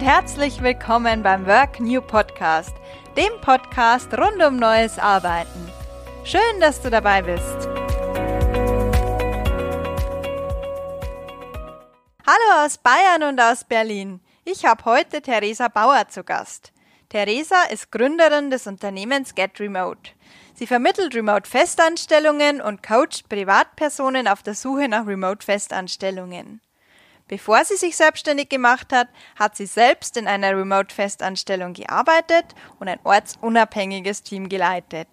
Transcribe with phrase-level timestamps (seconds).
[0.00, 2.74] und herzlich willkommen beim Work New Podcast,
[3.18, 5.70] dem Podcast rund um neues Arbeiten.
[6.24, 7.68] Schön, dass du dabei bist.
[12.26, 14.20] Hallo aus Bayern und aus Berlin.
[14.46, 16.72] Ich habe heute Theresa Bauer zu Gast.
[17.10, 20.12] Theresa ist Gründerin des Unternehmens Get Remote.
[20.54, 26.62] Sie vermittelt Remote-Festanstellungen und coacht Privatpersonen auf der Suche nach Remote-Festanstellungen.
[27.30, 32.44] Bevor sie sich selbstständig gemacht hat, hat sie selbst in einer Remote-Festanstellung gearbeitet
[32.80, 35.06] und ein ortsunabhängiges Team geleitet.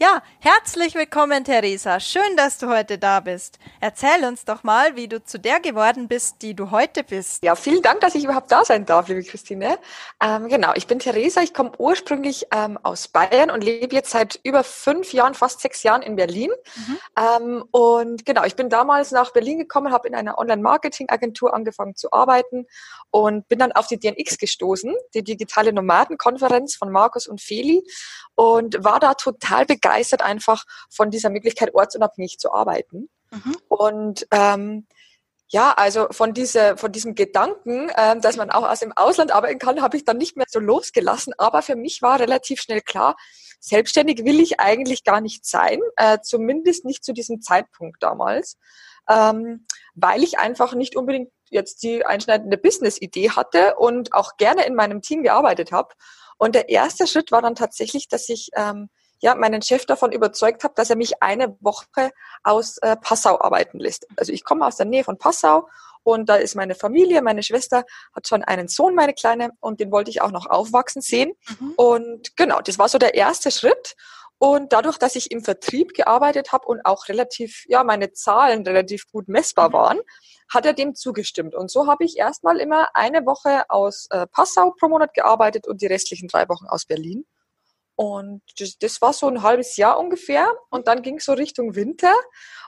[0.00, 1.98] Ja, herzlich willkommen, Theresa.
[1.98, 3.58] Schön, dass du heute da bist.
[3.80, 7.42] Erzähl uns doch mal, wie du zu der geworden bist, die du heute bist.
[7.42, 9.76] Ja, vielen Dank, dass ich überhaupt da sein darf, liebe Christine.
[10.22, 11.42] Ähm, genau, ich bin Theresa.
[11.42, 15.82] Ich komme ursprünglich ähm, aus Bayern und lebe jetzt seit über fünf Jahren, fast sechs
[15.82, 16.52] Jahren in Berlin.
[16.76, 16.98] Mhm.
[17.18, 22.12] Ähm, und genau, ich bin damals nach Berlin gekommen, habe in einer Online-Marketing-Agentur angefangen zu
[22.12, 22.68] arbeiten
[23.10, 27.82] und bin dann auf die DNX gestoßen, die digitale Nomadenkonferenz von Markus und Feli
[28.36, 29.87] und war da total begeistert
[30.22, 33.08] einfach von dieser Möglichkeit, ortsunabhängig zu arbeiten.
[33.30, 33.56] Mhm.
[33.68, 34.86] Und ähm,
[35.50, 39.58] ja, also von, diese, von diesem Gedanken, ähm, dass man auch aus dem Ausland arbeiten
[39.58, 41.32] kann, habe ich dann nicht mehr so losgelassen.
[41.38, 43.16] Aber für mich war relativ schnell klar,
[43.60, 48.58] selbstständig will ich eigentlich gar nicht sein, äh, zumindest nicht zu diesem Zeitpunkt damals,
[49.08, 54.74] ähm, weil ich einfach nicht unbedingt jetzt die einschneidende Business-Idee hatte und auch gerne in
[54.74, 55.94] meinem Team gearbeitet habe.
[56.36, 60.64] Und der erste Schritt war dann tatsächlich, dass ich ähm, ja meinen Chef davon überzeugt
[60.64, 62.10] habe, dass er mich eine Woche
[62.44, 64.06] aus äh, Passau arbeiten lässt.
[64.16, 65.68] Also ich komme aus der Nähe von Passau
[66.02, 69.90] und da ist meine Familie, meine Schwester hat schon einen Sohn, meine Kleine, und den
[69.92, 71.32] wollte ich auch noch aufwachsen sehen.
[71.60, 71.72] Mhm.
[71.76, 73.94] Und genau, das war so der erste Schritt.
[74.38, 79.10] Und dadurch, dass ich im Vertrieb gearbeitet habe und auch relativ, ja, meine Zahlen relativ
[79.10, 79.72] gut messbar mhm.
[79.72, 80.00] waren,
[80.48, 81.54] hat er dem zugestimmt.
[81.54, 85.82] Und so habe ich erstmal immer eine Woche aus äh, Passau pro Monat gearbeitet und
[85.82, 87.26] die restlichen drei Wochen aus Berlin.
[88.00, 90.48] Und das, das war so ein halbes Jahr ungefähr.
[90.70, 92.14] Und dann ging es so Richtung Winter.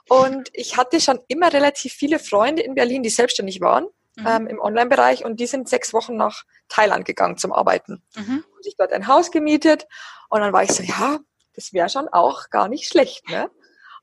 [0.09, 3.85] Und ich hatte schon immer relativ viele Freunde in Berlin, die selbstständig waren
[4.17, 4.27] mhm.
[4.27, 5.23] ähm, im Online-Bereich.
[5.23, 8.03] Und die sind sechs Wochen nach Thailand gegangen zum Arbeiten.
[8.17, 8.43] Mhm.
[8.57, 9.87] Und ich dort ein Haus gemietet.
[10.29, 11.19] Und dann war ich so, ja,
[11.53, 13.29] das wäre schon auch gar nicht schlecht.
[13.29, 13.49] Ne?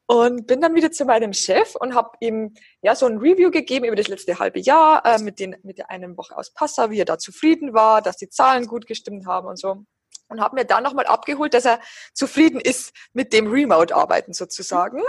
[0.07, 3.85] Und bin dann wieder zu meinem Chef und habe ihm ja so ein Review gegeben
[3.85, 7.01] über das letzte halbe Jahr äh, mit, den, mit der einen Woche aus Passau, wie
[7.01, 9.85] er da zufrieden war, dass die Zahlen gut gestimmt haben und so.
[10.29, 11.81] Und habe mir dann nochmal abgeholt, dass er
[12.13, 15.03] zufrieden ist mit dem Remote-Arbeiten sozusagen.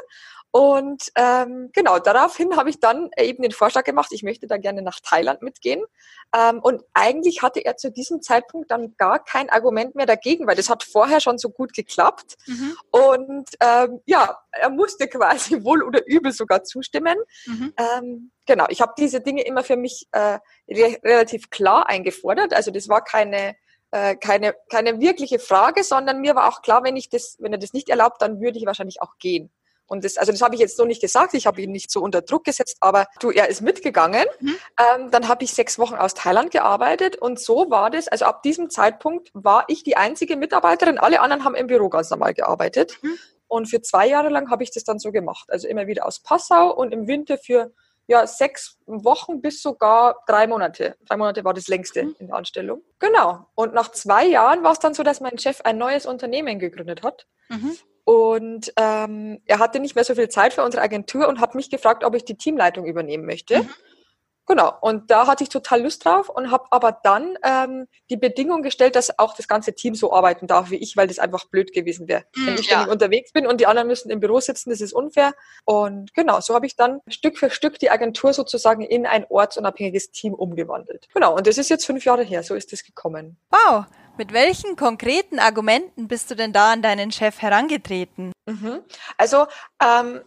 [0.51, 4.81] Und ähm, genau, daraufhin habe ich dann eben den Vorschlag gemacht, ich möchte da gerne
[4.81, 5.83] nach Thailand mitgehen.
[6.35, 10.55] Ähm, und eigentlich hatte er zu diesem Zeitpunkt dann gar kein Argument mehr dagegen, weil
[10.55, 12.35] das hat vorher schon so gut geklappt.
[12.47, 12.77] Mhm.
[12.89, 17.17] Und ähm, ja, er musste quasi wohl oder übel sogar zustimmen.
[17.45, 17.73] Mhm.
[17.77, 22.55] Ähm, genau, ich habe diese Dinge immer für mich äh, re relativ klar eingefordert.
[22.55, 23.55] Also das war keine
[23.91, 27.59] äh, keine, keine wirkliche Frage, sondern mir war auch klar, wenn ich das, wenn er
[27.59, 29.51] das nicht erlaubt, dann würde ich wahrscheinlich auch gehen.
[29.89, 32.01] Und das, also das habe ich jetzt so nicht gesagt, ich habe ihn nicht so
[32.01, 34.25] unter Druck gesetzt, aber du, er ist mitgegangen.
[34.39, 34.55] Mhm.
[34.77, 38.07] Ähm, dann habe ich sechs Wochen aus Thailand gearbeitet und so war das.
[38.07, 42.11] Also ab diesem Zeitpunkt war ich die einzige Mitarbeiterin, alle anderen haben im Büro ganz
[42.11, 42.99] normal gearbeitet.
[43.01, 43.17] Mhm.
[43.47, 45.49] Und für zwei Jahre lang habe ich das dann so gemacht.
[45.49, 47.71] Also immer wieder aus Passau und im Winter für
[48.09, 50.95] ja, sechs Wochen bis sogar drei Monate.
[51.07, 52.15] Drei Monate war das längste mhm.
[52.17, 52.81] in der Anstellung.
[52.97, 53.45] Genau.
[53.53, 57.03] Und nach zwei Jahren war es dann so, dass mein Chef ein neues Unternehmen gegründet
[57.03, 57.27] hat.
[57.49, 57.77] Mhm.
[58.05, 61.69] Und ähm, er hatte nicht mehr so viel Zeit für unsere Agentur und hat mich
[61.69, 63.59] gefragt, ob ich die Teamleitung übernehmen möchte.
[63.59, 63.69] Mhm.
[64.49, 68.63] Genau, und da hatte ich total Lust drauf und habe aber dann ähm, die Bedingung
[68.63, 71.71] gestellt, dass auch das ganze Team so arbeiten darf wie ich, weil das einfach blöd
[71.71, 72.23] gewesen wäre.
[72.35, 72.79] Mm, Wenn ich ja.
[72.79, 75.35] dann unterwegs bin und die anderen müssen im Büro sitzen, das ist unfair.
[75.65, 80.09] Und genau, so habe ich dann Stück für Stück die Agentur sozusagen in ein ortsunabhängiges
[80.09, 81.07] Team umgewandelt.
[81.13, 83.37] Genau, und das ist jetzt fünf Jahre her, so ist es gekommen.
[83.51, 83.85] Wow,
[84.17, 88.33] mit welchen konkreten Argumenten bist du denn da an deinen Chef herangetreten?
[88.47, 88.79] Mhm.
[89.15, 89.45] Also
[89.79, 90.21] ähm,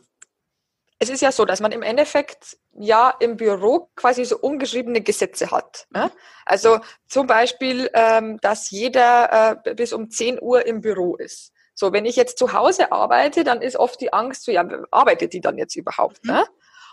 [1.00, 5.50] es ist ja so, dass man im Endeffekt ja im Büro quasi so ungeschriebene Gesetze
[5.50, 5.86] hat.
[5.90, 6.10] Ne?
[6.46, 11.52] Also zum Beispiel, ähm, dass jeder äh, bis um 10 Uhr im Büro ist.
[11.74, 15.32] So, wenn ich jetzt zu Hause arbeite, dann ist oft die Angst so, ja, arbeitet
[15.32, 16.24] die dann jetzt überhaupt?
[16.24, 16.44] Ne?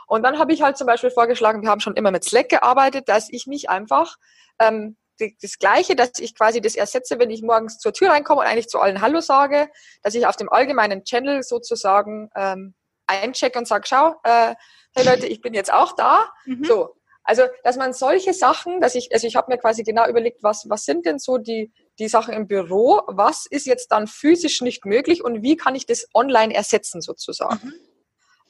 [0.08, 3.10] Und dann habe ich halt zum Beispiel vorgeschlagen, wir haben schon immer mit Slack gearbeitet,
[3.10, 4.16] dass ich mich einfach
[4.58, 4.98] ähm,
[5.42, 8.70] das Gleiche, dass ich quasi das ersetze, wenn ich morgens zur Tür reinkomme und eigentlich
[8.70, 9.70] zu allen Hallo sage,
[10.02, 12.74] dass ich auf dem allgemeinen Channel sozusagen ähm,
[13.10, 14.56] eincheck und sage, schau, äh,
[14.96, 16.32] hey Leute, ich bin jetzt auch da.
[16.46, 16.64] Mhm.
[16.64, 16.96] So.
[17.24, 20.68] Also, dass man solche Sachen, dass ich, also ich habe mir quasi genau überlegt, was,
[20.70, 24.86] was sind denn so die, die Sachen im Büro, was ist jetzt dann physisch nicht
[24.86, 27.68] möglich und wie kann ich das online ersetzen sozusagen.
[27.68, 27.74] Mhm.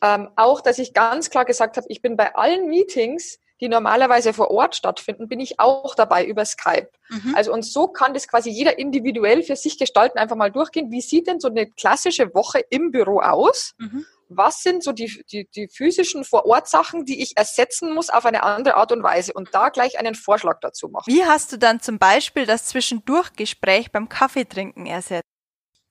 [0.02, 4.34] Ähm, auch, dass ich ganz klar gesagt habe, ich bin bei allen Meetings die normalerweise
[4.34, 6.90] vor Ort stattfinden, bin ich auch dabei über Skype.
[7.10, 7.36] Mhm.
[7.36, 10.92] Also und so kann das quasi jeder individuell für sich gestalten, einfach mal durchgehen.
[10.92, 13.74] Wie sieht denn so eine klassische Woche im Büro aus?
[13.78, 14.06] Mhm.
[14.30, 18.76] Was sind so die, die, die physischen Vorortsachen, die ich ersetzen muss auf eine andere
[18.76, 21.06] Art und Weise und da gleich einen Vorschlag dazu machen?
[21.08, 25.24] Wie hast du dann zum Beispiel das Zwischendurchgespräch beim Kaffeetrinken ersetzt?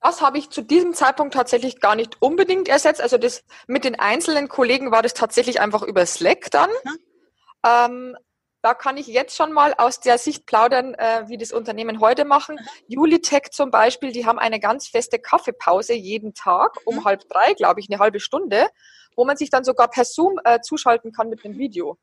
[0.01, 3.01] Das habe ich zu diesem Zeitpunkt tatsächlich gar nicht unbedingt ersetzt.
[3.01, 6.69] Also das mit den einzelnen Kollegen war das tatsächlich einfach über Slack dann.
[6.85, 6.97] Mhm.
[7.65, 8.17] Ähm,
[8.61, 12.25] da kann ich jetzt schon mal aus der Sicht plaudern, äh, wie das Unternehmen heute
[12.25, 12.55] machen.
[12.55, 12.67] Mhm.
[12.87, 17.05] Julitech zum Beispiel, die haben eine ganz feste Kaffeepause jeden Tag um mhm.
[17.05, 18.67] halb drei, glaube ich, eine halbe Stunde,
[19.15, 21.97] wo man sich dann sogar per Zoom äh, zuschalten kann mit einem Video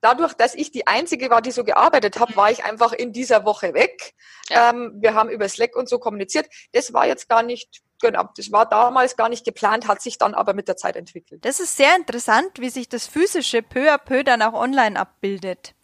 [0.00, 3.44] dadurch, dass ich die Einzige war, die so gearbeitet habe, war ich einfach in dieser
[3.44, 4.14] Woche weg.
[4.48, 4.70] Ja.
[4.70, 6.46] Ähm, wir haben über Slack und so kommuniziert.
[6.72, 10.34] Das war jetzt gar nicht, genau, das war damals gar nicht geplant, hat sich dann
[10.34, 11.44] aber mit der Zeit entwickelt.
[11.44, 15.74] Das ist sehr interessant, wie sich das Physische peu à peu dann auch online abbildet.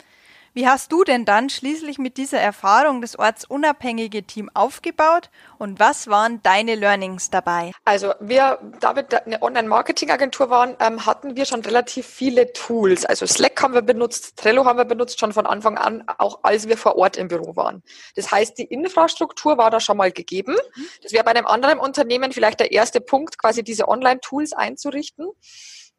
[0.57, 6.07] Wie hast du denn dann schließlich mit dieser Erfahrung das ortsunabhängige Team aufgebaut und was
[6.07, 7.73] waren deine Learnings dabei?
[7.85, 13.05] Also wir, da wir eine Online-Marketing-Agentur waren, ähm, hatten wir schon relativ viele Tools.
[13.05, 16.67] Also Slack haben wir benutzt, Trello haben wir benutzt schon von Anfang an, auch als
[16.67, 17.83] wir vor Ort im Büro waren.
[18.15, 20.57] Das heißt, die Infrastruktur war da schon mal gegeben.
[21.03, 25.29] Das wäre bei einem anderen Unternehmen vielleicht der erste Punkt, quasi diese Online-Tools einzurichten.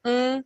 [0.03, 0.45] Mhm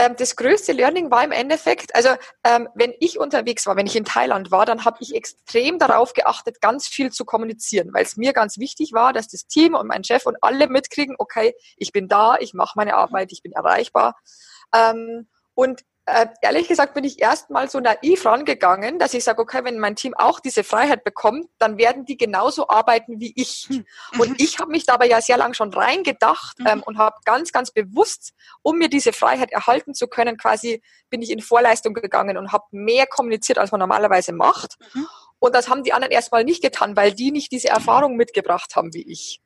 [0.00, 2.08] ähm, das größte Learning war im Endeffekt, also
[2.42, 6.14] ähm, wenn ich unterwegs war, wenn ich in Thailand war, dann habe ich extrem darauf
[6.14, 9.86] geachtet, ganz viel zu kommunizieren, weil es mir ganz wichtig war, dass das Team und
[9.88, 13.52] mein Chef und alle mitkriegen, okay, ich bin da, ich mache meine Arbeit, ich bin
[13.52, 14.18] erreichbar.
[14.74, 15.82] Ähm, und
[16.12, 19.96] äh, ehrlich gesagt bin ich erstmal so naiv rangegangen, dass ich sage, okay, wenn mein
[19.96, 23.66] Team auch diese Freiheit bekommt, dann werden die genauso arbeiten wie ich.
[23.68, 23.84] Hm.
[24.18, 24.36] Und mhm.
[24.38, 26.66] ich habe mich dabei ja sehr lang schon reingedacht mhm.
[26.66, 31.22] ähm, und habe ganz, ganz bewusst, um mir diese Freiheit erhalten zu können, quasi bin
[31.22, 34.76] ich in Vorleistung gegangen und habe mehr kommuniziert, als man normalerweise macht.
[34.94, 35.06] Mhm.
[35.38, 38.92] Und das haben die anderen erstmal nicht getan, weil die nicht diese Erfahrung mitgebracht haben
[38.92, 39.40] wie ich.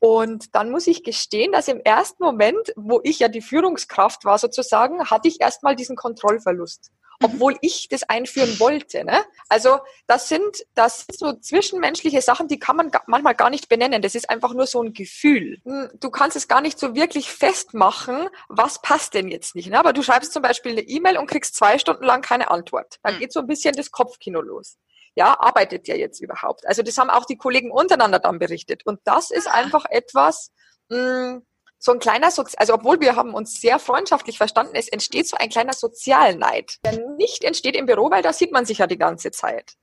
[0.00, 4.38] Und dann muss ich gestehen, dass im ersten Moment, wo ich ja die Führungskraft war
[4.38, 7.26] sozusagen, hatte ich erstmal diesen Kontrollverlust mhm.
[7.26, 9.04] obwohl ich das einführen wollte.
[9.04, 9.24] Ne?
[9.48, 14.02] Also das sind, das sind so zwischenmenschliche Sachen, die kann man manchmal gar nicht benennen.
[14.02, 15.60] Das ist einfach nur so ein Gefühl.
[15.64, 19.68] Hm, du kannst es gar nicht so wirklich festmachen, was passt denn jetzt nicht.
[19.68, 19.78] Ne?
[19.78, 22.98] Aber du schreibst zum Beispiel eine E-Mail und kriegst zwei Stunden lang keine Antwort.
[23.02, 23.18] Dann mhm.
[23.18, 24.76] geht so ein bisschen das Kopfkino los
[25.14, 26.66] ja, arbeitet der jetzt überhaupt?
[26.66, 28.84] Also das haben auch die Kollegen untereinander dann berichtet.
[28.86, 29.52] Und das ist ah.
[29.52, 30.52] einfach etwas,
[30.88, 31.46] mh, hm,
[31.80, 35.36] so ein kleiner, Sozi also obwohl wir haben uns sehr freundschaftlich verstanden, es entsteht so
[35.36, 38.98] ein kleiner Sozialneid, der nicht entsteht im Büro, weil da sieht man sich ja die
[38.98, 39.74] ganze Zeit.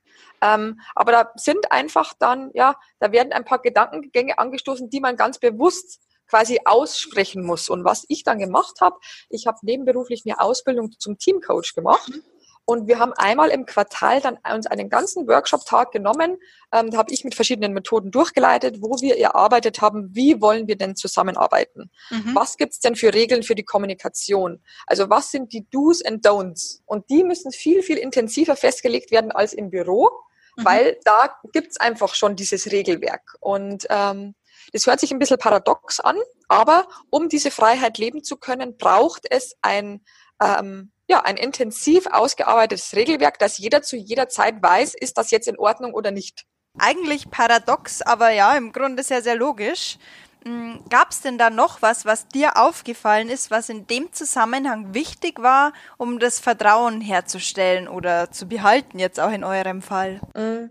[0.42, 5.16] Ähm, aber da sind einfach dann, ja, da werden ein paar Gedankengänge angestoßen, die man
[5.16, 7.68] ganz bewusst quasi aussprechen muss.
[7.68, 8.96] Und was ich dann gemacht habe,
[9.30, 12.08] ich habe nebenberuflich eine Ausbildung zum Teamcoach gemacht.
[12.08, 12.22] Mhm.
[12.66, 16.36] Und wir haben einmal im Quartal dann uns einen ganzen Workshop-Tag genommen.
[16.72, 20.76] Ähm, da habe ich mit verschiedenen Methoden durchgeleitet, wo wir erarbeitet haben, wie wollen wir
[20.76, 21.92] denn zusammenarbeiten?
[22.10, 22.34] Mhm.
[22.34, 24.60] Was gibt's denn für Regeln für die Kommunikation?
[24.86, 26.80] Also was sind die Do's and Don'ts?
[26.86, 30.10] Und die müssen viel, viel intensiver festgelegt werden als im Büro,
[30.56, 30.64] mhm.
[30.64, 33.36] weil da gibt's einfach schon dieses Regelwerk.
[33.38, 34.34] Und ähm,
[34.72, 36.16] das hört sich ein bisschen paradox an,
[36.48, 40.04] aber um diese Freiheit leben zu können, braucht es ein
[40.42, 45.48] ähm, ja, ein intensiv ausgearbeitetes Regelwerk, dass jeder zu jeder Zeit weiß, ist das jetzt
[45.48, 46.44] in Ordnung oder nicht.
[46.78, 49.98] Eigentlich paradox, aber ja, im Grunde sehr, sehr logisch.
[50.44, 54.94] Hm, Gab es denn da noch was, was dir aufgefallen ist, was in dem Zusammenhang
[54.94, 60.20] wichtig war, um das Vertrauen herzustellen oder zu behalten, jetzt auch in eurem Fall?
[60.34, 60.70] Mm,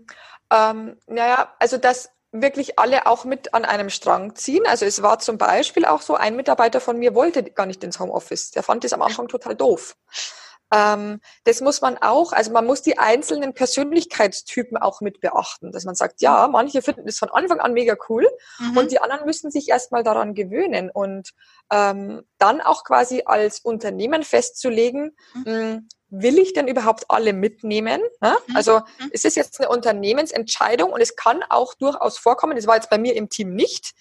[0.50, 4.66] ähm, naja, also das wirklich alle auch mit an einem Strang ziehen.
[4.66, 7.98] Also es war zum Beispiel auch so, ein Mitarbeiter von mir wollte gar nicht ins
[7.98, 8.50] Homeoffice.
[8.50, 9.96] Der fand das am Anfang total doof.
[10.72, 15.84] Ähm, das muss man auch, also man muss die einzelnen Persönlichkeitstypen auch mit beachten, dass
[15.84, 18.76] man sagt, ja, manche finden das von Anfang an mega cool mhm.
[18.76, 21.34] und die anderen müssen sich erstmal daran gewöhnen und
[21.70, 25.44] ähm, dann auch quasi als Unternehmen festzulegen, mhm.
[25.44, 28.00] mh, will ich denn überhaupt alle mitnehmen?
[28.20, 28.36] Ne?
[28.46, 28.56] Mhm.
[28.56, 29.10] Also mhm.
[29.12, 32.98] es ist jetzt eine Unternehmensentscheidung und es kann auch durchaus vorkommen, das war jetzt bei
[32.98, 33.94] mir im Team nicht,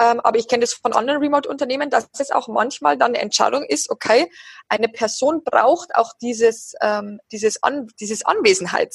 [0.00, 3.64] ähm, aber ich kenne das von anderen Remote-Unternehmen, dass es auch manchmal dann eine Entscheidung
[3.64, 4.30] ist, okay,
[4.68, 8.94] eine Person braucht auch dieses, ähm, dieses, An dieses Anwesenheit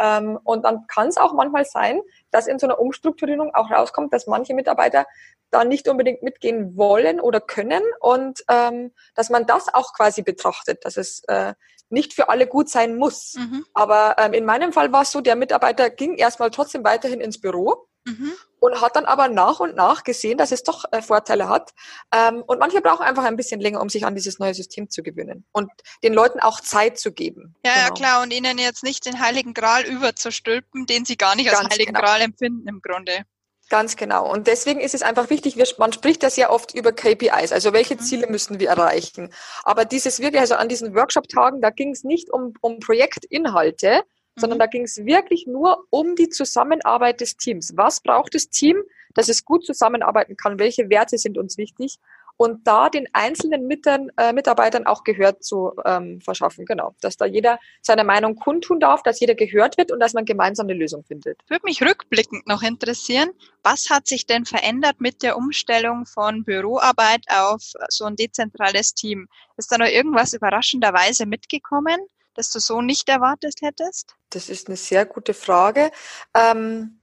[0.00, 4.12] Ähm, und dann kann es auch manchmal sein, dass in so einer Umstrukturierung auch rauskommt,
[4.12, 5.06] dass manche Mitarbeiter
[5.50, 10.84] da nicht unbedingt mitgehen wollen oder können und ähm, dass man das auch quasi betrachtet,
[10.84, 11.54] dass es äh,
[11.90, 13.34] nicht für alle gut sein muss.
[13.34, 13.64] Mhm.
[13.72, 17.40] Aber ähm, in meinem Fall war es so, der Mitarbeiter ging erstmal trotzdem weiterhin ins
[17.40, 18.32] Büro Mhm.
[18.60, 21.72] Und hat dann aber nach und nach gesehen, dass es doch äh, Vorteile hat.
[22.12, 25.02] Ähm, und manche brauchen einfach ein bisschen länger, um sich an dieses neue System zu
[25.02, 25.70] gewöhnen und
[26.02, 27.54] den Leuten auch Zeit zu geben.
[27.64, 27.86] Ja, genau.
[27.86, 28.22] ja klar.
[28.22, 31.94] Und ihnen jetzt nicht den Heiligen Gral überzustülpen, den sie gar nicht als Ganz Heiligen
[31.94, 32.04] genau.
[32.04, 33.24] Gral empfinden im Grunde.
[33.68, 34.30] Ganz genau.
[34.30, 37.74] Und deswegen ist es einfach wichtig, wir, man spricht ja sehr oft über KPIs, also
[37.74, 38.00] welche mhm.
[38.00, 39.30] Ziele müssen wir erreichen.
[39.62, 44.02] Aber dieses wirklich, also an diesen Workshop-Tagen, da ging es nicht um, um Projektinhalte.
[44.38, 47.72] Sondern da ging es wirklich nur um die Zusammenarbeit des Teams.
[47.76, 48.82] Was braucht das Team,
[49.14, 50.58] dass es gut zusammenarbeiten kann?
[50.58, 51.98] Welche Werte sind uns wichtig?
[52.38, 56.64] und da den einzelnen Mittern, äh, Mitarbeitern auch Gehör zu ähm, verschaffen.
[56.64, 60.24] Genau, dass da jeder seine Meinung kundtun darf, dass jeder gehört wird und dass man
[60.24, 61.40] gemeinsam eine Lösung findet.
[61.48, 63.30] Würde mich rückblickend noch interessieren,
[63.64, 69.28] was hat sich denn verändert mit der Umstellung von Büroarbeit auf so ein dezentrales Team?
[69.56, 71.98] Ist da noch irgendwas überraschenderweise mitgekommen,
[72.38, 74.14] das du so nicht erwartet hättest?
[74.30, 75.90] Das ist eine sehr gute Frage.
[76.34, 77.00] Ähm,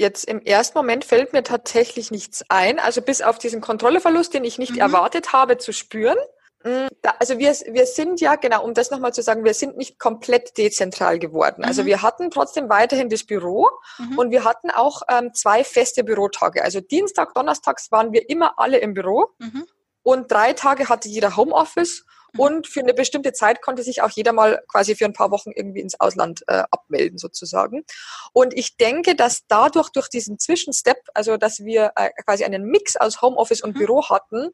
[0.00, 4.44] Jetzt im ersten Moment fällt mir tatsächlich nichts ein, also bis auf diesen Kontrolleverlust, den
[4.44, 4.78] ich nicht mhm.
[4.78, 6.16] erwartet habe zu spüren.
[6.62, 6.86] Mm,
[7.18, 10.56] also wir, wir sind ja, genau, um das nochmal zu sagen, wir sind nicht komplett
[10.56, 11.64] dezentral geworden.
[11.64, 11.86] Also mhm.
[11.86, 14.18] wir hatten trotzdem weiterhin das Büro mhm.
[14.18, 16.62] und wir hatten auch ähm, zwei feste Bürotage.
[16.62, 19.66] Also Dienstag, Donnerstags waren wir immer alle im Büro mhm.
[20.10, 22.40] Und drei Tage hatte jeder Homeoffice Mhm.
[22.40, 25.50] Und für eine bestimmte Zeit konnte sich auch jeder mal quasi für ein paar Wochen
[25.54, 27.84] irgendwie ins Ausland äh, abmelden sozusagen.
[28.32, 32.96] Und ich denke, dass dadurch, durch diesen Zwischenstep, also dass wir äh, quasi einen Mix
[32.96, 33.78] aus Homeoffice und mhm.
[33.78, 34.50] Büro hatten,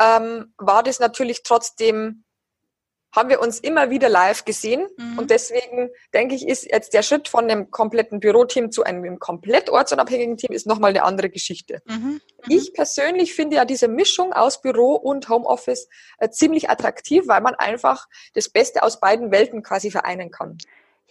[0.00, 2.24] ähm, war das natürlich trotzdem
[3.14, 4.86] haben wir uns immer wieder live gesehen.
[4.96, 5.18] Mhm.
[5.18, 9.70] Und deswegen denke ich, ist jetzt der Schritt von einem kompletten Büroteam zu einem komplett
[9.70, 11.80] ortsunabhängigen Team ist nochmal eine andere Geschichte.
[11.86, 11.94] Mhm.
[11.96, 12.20] Mhm.
[12.48, 17.54] Ich persönlich finde ja diese Mischung aus Büro und Homeoffice äh, ziemlich attraktiv, weil man
[17.54, 20.58] einfach das Beste aus beiden Welten quasi vereinen kann.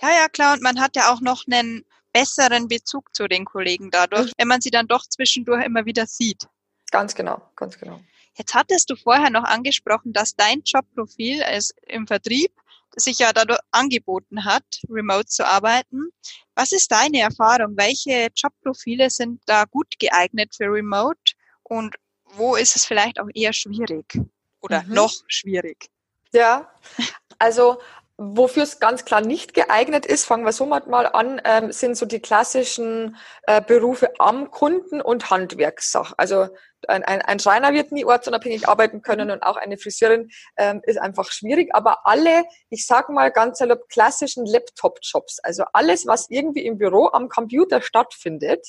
[0.01, 0.53] Ja, ja, klar.
[0.53, 4.33] Und man hat ja auch noch einen besseren Bezug zu den Kollegen dadurch, mhm.
[4.37, 6.47] wenn man sie dann doch zwischendurch immer wieder sieht.
[6.91, 7.99] Ganz genau, ganz genau.
[8.35, 12.51] Jetzt hattest du vorher noch angesprochen, dass dein Jobprofil als im Vertrieb
[12.95, 16.09] sich ja dadurch angeboten hat, remote zu arbeiten.
[16.55, 17.75] Was ist deine Erfahrung?
[17.75, 21.95] Welche Jobprofile sind da gut geeignet für remote und
[22.35, 24.19] wo ist es vielleicht auch eher schwierig
[24.61, 24.93] oder mhm.
[24.93, 25.89] noch schwierig?
[26.31, 26.71] Ja,
[27.39, 27.79] also
[28.17, 32.05] Wofür es ganz klar nicht geeignet ist, fangen wir so mal an, ähm, sind so
[32.05, 33.17] die klassischen
[33.47, 36.13] äh, Berufe am Kunden und Handwerkssachen.
[36.17, 36.47] Also
[36.87, 40.99] ein, ein, ein Schreiner wird nie ortsunabhängig arbeiten können und auch eine Friseurin ähm, ist
[40.99, 41.73] einfach schwierig.
[41.73, 47.09] Aber alle, ich sage mal ganz salopp, klassischen Laptop-Jobs, also alles, was irgendwie im Büro
[47.13, 48.67] am Computer stattfindet,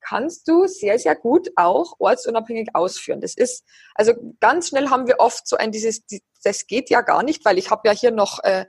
[0.00, 3.20] kannst du sehr, sehr gut auch ortsunabhängig ausführen.
[3.20, 3.64] Das ist,
[3.94, 6.02] also ganz schnell haben wir oft so ein dieses,
[6.42, 8.66] das geht ja gar nicht, weil ich habe ja hier noch äh,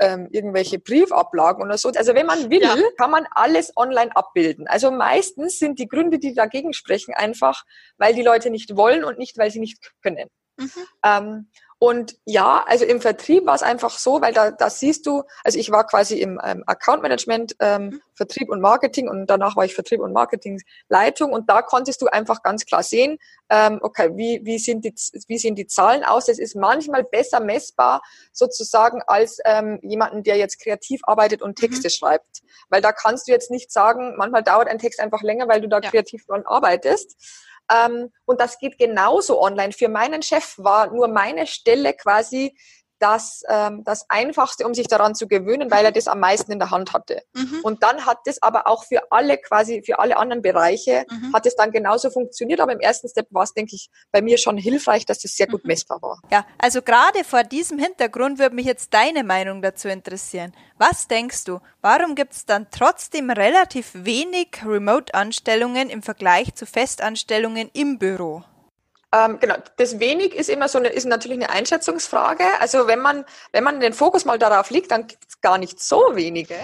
[0.00, 1.90] ähm, irgendwelche Briefablagen oder so.
[1.90, 2.76] Also wenn man will, ja.
[2.96, 4.66] kann man alles online abbilden.
[4.68, 7.64] Also meistens sind die Gründe, die dagegen sprechen, einfach,
[7.96, 10.28] weil die Leute nicht wollen und nicht, weil sie nicht können.
[10.56, 10.70] Mhm.
[11.04, 15.22] Ähm, und ja, also im Vertrieb war es einfach so, weil da, da siehst du,
[15.44, 18.02] also ich war quasi im ähm, Account Management, ähm, mhm.
[18.14, 22.42] Vertrieb und Marketing und danach war ich Vertrieb und Marketingleitung und da konntest du einfach
[22.42, 23.18] ganz klar sehen,
[23.48, 24.92] ähm, okay, wie, wie, sind die,
[25.28, 26.26] wie sehen die Zahlen aus?
[26.26, 31.86] Das ist manchmal besser messbar sozusagen als ähm, jemanden, der jetzt kreativ arbeitet und Texte
[31.86, 31.92] mhm.
[31.92, 32.42] schreibt.
[32.70, 35.68] Weil da kannst du jetzt nicht sagen, manchmal dauert ein Text einfach länger, weil du
[35.68, 35.90] da ja.
[35.90, 37.16] kreativ dran arbeitest.
[37.70, 39.72] Ähm, und das geht genauso online.
[39.72, 42.56] Für meinen Chef war nur meine Stelle quasi
[42.98, 46.58] das, ähm, das Einfachste, um sich daran zu gewöhnen, weil er das am meisten in
[46.58, 47.22] der Hand hatte.
[47.34, 47.60] Mhm.
[47.62, 51.32] Und dann hat das aber auch für alle quasi, für alle anderen Bereiche, mhm.
[51.32, 52.60] hat es dann genauso funktioniert.
[52.60, 55.46] Aber im ersten Step war es, denke ich, bei mir schon hilfreich, dass das sehr
[55.46, 55.68] gut mhm.
[55.68, 56.20] messbar war.
[56.30, 60.52] Ja, also gerade vor diesem Hintergrund würde mich jetzt deine Meinung dazu interessieren.
[60.78, 67.70] Was denkst du, warum gibt es dann trotzdem relativ wenig Remote-Anstellungen im Vergleich zu Festanstellungen
[67.72, 68.44] im Büro?
[69.10, 72.44] Ähm, genau, das wenig ist immer so eine, ist natürlich eine Einschätzungsfrage.
[72.60, 75.80] Also wenn man, wenn man den Fokus mal darauf legt, dann gibt es gar nicht
[75.80, 76.56] so wenige.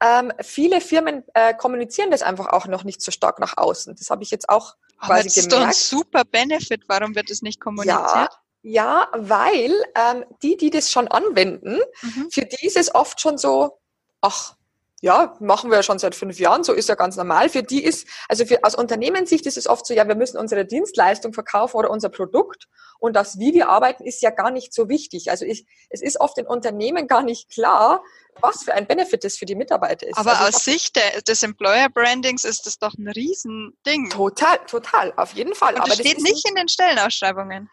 [0.00, 3.94] Ähm, viele Firmen äh, kommunizieren das einfach auch noch nicht so stark nach außen.
[3.96, 5.62] Das habe ich jetzt auch Aber quasi das ist gemerkt.
[5.62, 6.84] doch ein super Benefit.
[6.88, 7.92] Warum wird es nicht kommuniziert?
[7.92, 8.28] Ja,
[8.62, 12.30] ja weil ähm, die, die das schon anwenden, mhm.
[12.32, 13.78] für die ist es oft schon so,
[14.22, 14.56] ach,
[15.02, 17.48] ja, machen wir ja schon seit fünf Jahren, so ist ja ganz normal.
[17.48, 20.64] Für die ist, also für, aus Unternehmenssicht ist es oft so, ja, wir müssen unsere
[20.64, 22.68] Dienstleistung verkaufen oder unser Produkt
[23.00, 25.28] und das, wie wir arbeiten, ist ja gar nicht so wichtig.
[25.28, 28.00] Also ich, es ist oft in Unternehmen gar nicht klar,
[28.40, 30.16] was für ein Benefit das für die Mitarbeiter ist.
[30.16, 34.08] Aber also aus Sicht des Employer Brandings ist das doch ein Riesending.
[34.10, 35.74] Total, total, auf jeden Fall.
[35.74, 37.68] Und das Aber steht das nicht in den Stellenausschreibungen.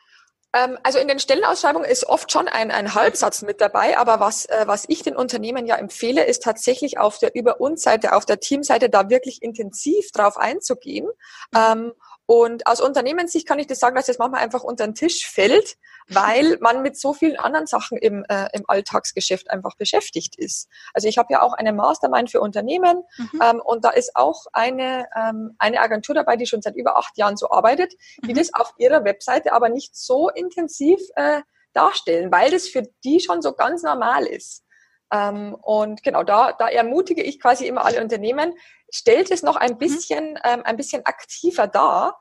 [0.53, 4.46] Ähm, also in den Stellenausschreibungen ist oft schon ein, ein Halbsatz mit dabei, aber was,
[4.46, 8.25] äh, was ich den Unternehmen ja empfehle, ist tatsächlich auf der Über uns Seite, auf
[8.25, 11.08] der Teamseite da wirklich intensiv drauf einzugehen.
[11.56, 11.94] Ähm,
[12.29, 15.77] und aus Unternehmenssicht kann ich das sagen, dass das manchmal einfach unter den Tisch fällt,
[16.09, 20.69] weil man mit so vielen anderen Sachen im, äh, im Alltagsgeschäft einfach beschäftigt ist.
[20.93, 23.41] Also ich habe ja auch eine Mastermind für Unternehmen mhm.
[23.41, 27.17] ähm, und da ist auch eine, ähm, eine Agentur dabei, die schon seit über acht
[27.17, 28.38] Jahren so arbeitet, die mhm.
[28.38, 31.41] das auf ihrer Webseite aber nicht so intensiv äh,
[31.74, 34.63] darstellen, weil das für die schon so ganz normal ist.
[35.11, 38.53] Ähm, und genau, da, da ermutige ich quasi immer alle Unternehmen,
[38.91, 39.77] stellt es noch ein mhm.
[39.77, 40.39] bisschen, mhm.
[40.43, 42.19] ähm, ein bisschen aktiver dar.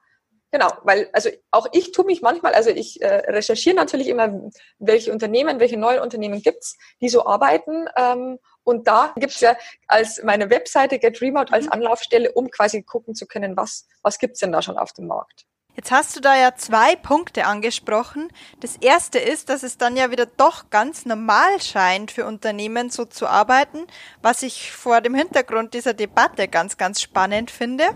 [0.50, 5.12] Genau, weil also auch ich tue mich manchmal, also ich äh, recherchiere natürlich immer, welche
[5.12, 7.86] Unternehmen, welche neue Unternehmen gibt's, die so arbeiten.
[7.96, 11.72] Ähm, und da gibt's ja als meine Webseite Get Remote als mhm.
[11.72, 15.44] Anlaufstelle, um quasi gucken zu können, was, was gibt's denn da schon auf dem Markt.
[15.78, 18.32] Jetzt hast du da ja zwei Punkte angesprochen.
[18.58, 23.04] Das erste ist, dass es dann ja wieder doch ganz normal scheint, für Unternehmen so
[23.04, 23.86] zu arbeiten,
[24.20, 27.90] was ich vor dem Hintergrund dieser Debatte ganz, ganz spannend finde.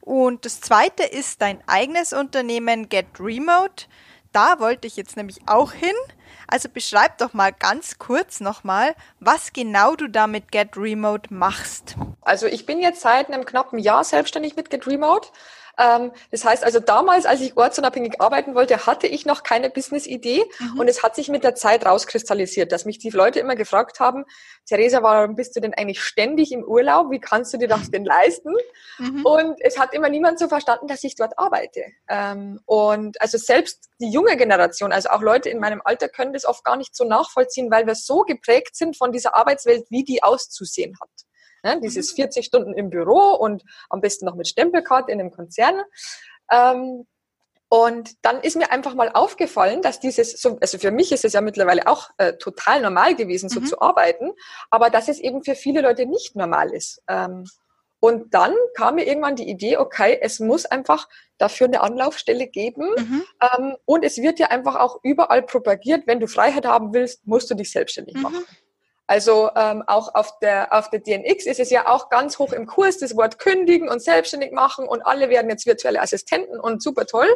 [0.00, 3.84] Und das zweite ist dein eigenes Unternehmen Get Remote.
[4.32, 5.96] Da wollte ich jetzt nämlich auch hin.
[6.46, 11.96] Also beschreib doch mal ganz kurz nochmal, was genau du da mit Get Remote machst.
[12.22, 15.28] Also ich bin jetzt seit einem knappen Jahr selbstständig mit Get Remote.
[15.80, 20.44] Ähm, das heißt also damals, als ich ortsunabhängig arbeiten wollte, hatte ich noch keine Business-Idee
[20.58, 20.80] mhm.
[20.80, 24.24] und es hat sich mit der Zeit rauskristallisiert, dass mich die Leute immer gefragt haben,
[24.66, 27.10] Theresa, warum bist du denn eigentlich ständig im Urlaub?
[27.10, 28.52] Wie kannst du dir das denn leisten?
[28.98, 29.24] Mhm.
[29.24, 31.84] Und es hat immer niemand so verstanden, dass ich dort arbeite.
[32.08, 36.44] Ähm, und also selbst die junge Generation, also auch Leute in meinem Alter können das
[36.44, 40.22] oft gar nicht so nachvollziehen, weil wir so geprägt sind von dieser Arbeitswelt, wie die
[40.22, 41.08] auszusehen hat.
[41.62, 41.80] Ne?
[41.82, 42.46] Dieses 40 mhm.
[42.46, 45.82] Stunden im Büro und am besten noch mit Stempelkarte in einem Konzern.
[46.50, 47.06] Ähm,
[47.72, 51.34] und dann ist mir einfach mal aufgefallen, dass dieses, so, also für mich ist es
[51.34, 53.66] ja mittlerweile auch äh, total normal gewesen, so mhm.
[53.66, 54.32] zu arbeiten,
[54.70, 57.00] aber dass es eben für viele Leute nicht normal ist.
[57.06, 57.44] Ähm,
[58.00, 61.06] und dann kam mir irgendwann die Idee, okay, es muss einfach
[61.38, 62.88] dafür eine Anlaufstelle geben.
[62.96, 63.22] Mhm.
[63.40, 67.50] Ähm, und es wird ja einfach auch überall propagiert, wenn du Freiheit haben willst, musst
[67.50, 68.44] du dich selbstständig mhm.
[69.10, 72.66] Also ähm, auch auf der, auf der DNX ist es ja auch ganz hoch im
[72.66, 77.06] Kurs, das Wort kündigen und selbstständig machen und alle werden jetzt virtuelle Assistenten und super
[77.06, 77.26] toll.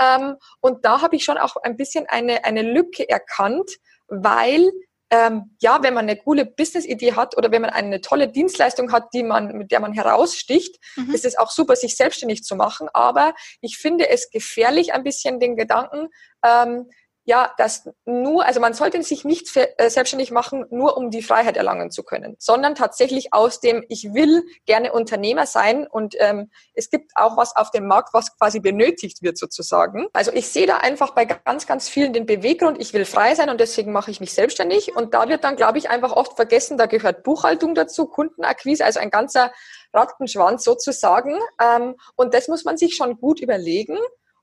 [0.00, 3.68] Ähm, und da habe ich schon auch ein bisschen eine, eine Lücke erkannt,
[4.06, 4.70] weil
[5.10, 9.08] ähm, ja, wenn man eine coole Business-Idee hat oder wenn man eine tolle Dienstleistung hat,
[9.12, 11.12] die man, mit der man heraussticht, mhm.
[11.12, 12.88] ist es auch super, sich selbstständig zu machen.
[12.94, 16.10] Aber ich finde es gefährlich, ein bisschen den Gedanken,
[16.46, 16.88] ähm,
[17.24, 21.56] ja, dass nur, also man sollte sich nicht äh, selbstständig machen, nur um die Freiheit
[21.56, 26.90] erlangen zu können, sondern tatsächlich aus dem, ich will gerne Unternehmer sein und ähm, es
[26.90, 30.08] gibt auch was auf dem Markt, was quasi benötigt wird sozusagen.
[30.12, 33.50] Also ich sehe da einfach bei ganz, ganz vielen den Beweggrund, ich will frei sein
[33.50, 36.76] und deswegen mache ich mich selbstständig und da wird dann, glaube ich, einfach oft vergessen,
[36.76, 39.52] da gehört Buchhaltung dazu, Kundenakquise, also ein ganzer
[39.92, 43.98] Rattenschwanz sozusagen ähm, und das muss man sich schon gut überlegen,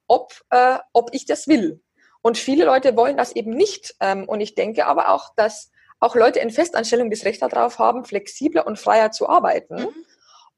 [0.07, 1.81] ob, äh, ob ich das will.
[2.21, 3.95] Und viele Leute wollen das eben nicht.
[3.99, 8.05] Ähm, und ich denke aber auch, dass auch Leute in Festanstellung das Recht darauf haben,
[8.05, 9.75] flexibler und freier zu arbeiten.
[9.75, 10.05] Mhm.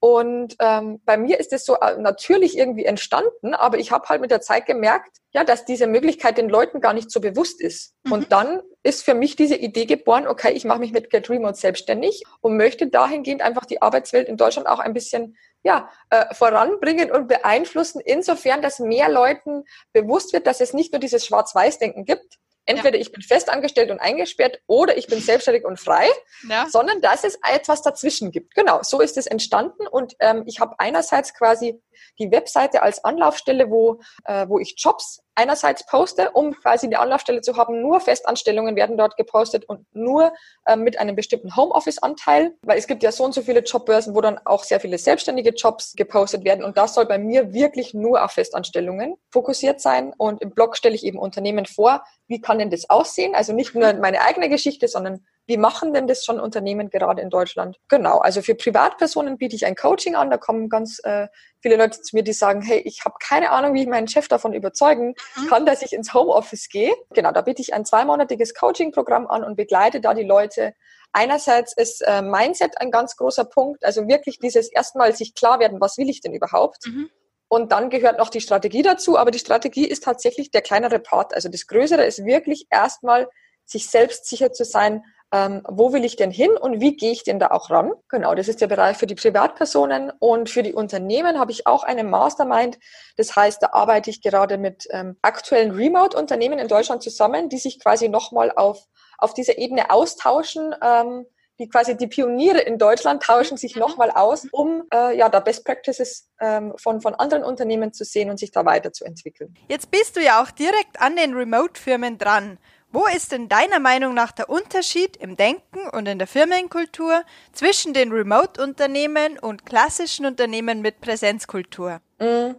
[0.03, 4.19] Und ähm, bei mir ist es so äh, natürlich irgendwie entstanden, aber ich habe halt
[4.19, 7.93] mit der Zeit gemerkt, ja, dass diese Möglichkeit den Leuten gar nicht so bewusst ist.
[8.03, 8.11] Mhm.
[8.11, 11.55] Und dann ist für mich diese Idee geboren, okay, ich mache mich mit Get Remote
[11.55, 17.11] selbstständig und möchte dahingehend einfach die Arbeitswelt in Deutschland auch ein bisschen ja, äh, voranbringen
[17.11, 22.37] und beeinflussen, insofern, dass mehr Leuten bewusst wird, dass es nicht nur dieses Schwarz-Weiß-Denken gibt,
[22.65, 23.01] Entweder ja.
[23.01, 26.07] ich bin festangestellt und eingesperrt oder ich bin selbstständig und frei,
[26.47, 26.67] ja.
[26.69, 28.53] sondern dass es etwas dazwischen gibt.
[28.55, 31.81] Genau, so ist es entstanden und ähm, ich habe einerseits quasi
[32.19, 37.41] die Webseite als Anlaufstelle, wo, äh, wo ich Jobs einerseits poste, um quasi eine Anlaufstelle
[37.41, 37.81] zu haben.
[37.81, 40.33] Nur Festanstellungen werden dort gepostet und nur
[40.65, 44.21] äh, mit einem bestimmten Homeoffice-Anteil, weil es gibt ja so und so viele Jobbörsen, wo
[44.21, 48.23] dann auch sehr viele selbstständige Jobs gepostet werden und das soll bei mir wirklich nur
[48.23, 52.69] auf Festanstellungen fokussiert sein und im Blog stelle ich eben Unternehmen vor, wie kann denn
[52.69, 53.35] das aussehen?
[53.35, 57.29] Also nicht nur meine eigene Geschichte, sondern wie machen denn das schon Unternehmen gerade in
[57.29, 57.77] Deutschland?
[57.89, 60.29] Genau, also für Privatpersonen biete ich ein Coaching an.
[60.29, 61.27] Da kommen ganz äh,
[61.61, 64.29] viele Leute zu mir, die sagen, hey, ich habe keine Ahnung, wie ich meinen Chef
[64.29, 65.47] davon überzeugen mhm.
[65.47, 66.93] kann, dass ich ins Homeoffice gehe.
[67.13, 70.73] Genau, da biete ich ein zweimonatiges Coaching-Programm an und begleite da die Leute.
[71.11, 75.81] Einerseits ist äh, Mindset ein ganz großer Punkt, also wirklich dieses erstmal sich klar werden,
[75.81, 76.87] was will ich denn überhaupt?
[76.87, 77.09] Mhm.
[77.49, 81.33] Und dann gehört noch die Strategie dazu, aber die Strategie ist tatsächlich der kleinere Part.
[81.33, 83.27] Also das Größere ist wirklich erstmal
[83.65, 87.23] sich selbst sicher zu sein, ähm, wo will ich denn hin und wie gehe ich
[87.23, 87.93] denn da auch ran?
[88.09, 91.83] Genau, das ist der Bereich für die Privatpersonen und für die Unternehmen habe ich auch
[91.83, 92.77] eine Mastermind.
[93.15, 97.79] Das heißt, da arbeite ich gerade mit ähm, aktuellen Remote-Unternehmen in Deutschland zusammen, die sich
[97.79, 98.85] quasi nochmal auf,
[99.17, 100.75] auf dieser Ebene austauschen.
[100.83, 101.25] Ähm,
[101.61, 103.81] die quasi die Pioniere in Deutschland tauschen sich mhm.
[103.81, 108.31] nochmal aus, um äh, ja da Best Practices ähm, von, von anderen Unternehmen zu sehen
[108.31, 109.53] und sich da weiterzuentwickeln.
[109.69, 112.57] Jetzt bist du ja auch direkt an den Remote-Firmen dran.
[112.91, 117.23] Wo ist denn deiner Meinung nach der Unterschied im Denken und in der Firmenkultur
[117.53, 122.01] zwischen den Remote-Unternehmen und klassischen Unternehmen mit Präsenzkultur?
[122.19, 122.51] Mm,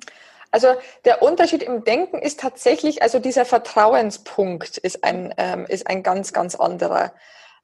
[0.50, 0.68] also
[1.04, 6.32] der Unterschied im Denken ist tatsächlich, also dieser Vertrauenspunkt ist ein, ähm, ist ein ganz,
[6.32, 7.12] ganz anderer.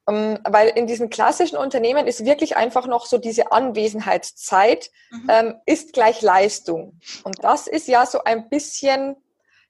[0.07, 5.27] Ähm, weil in diesen klassischen Unternehmen ist wirklich einfach noch so diese Anwesenheitszeit mhm.
[5.31, 7.01] ähm, ist gleich Leistung.
[7.25, 9.17] Und das ist ja so ein bisschen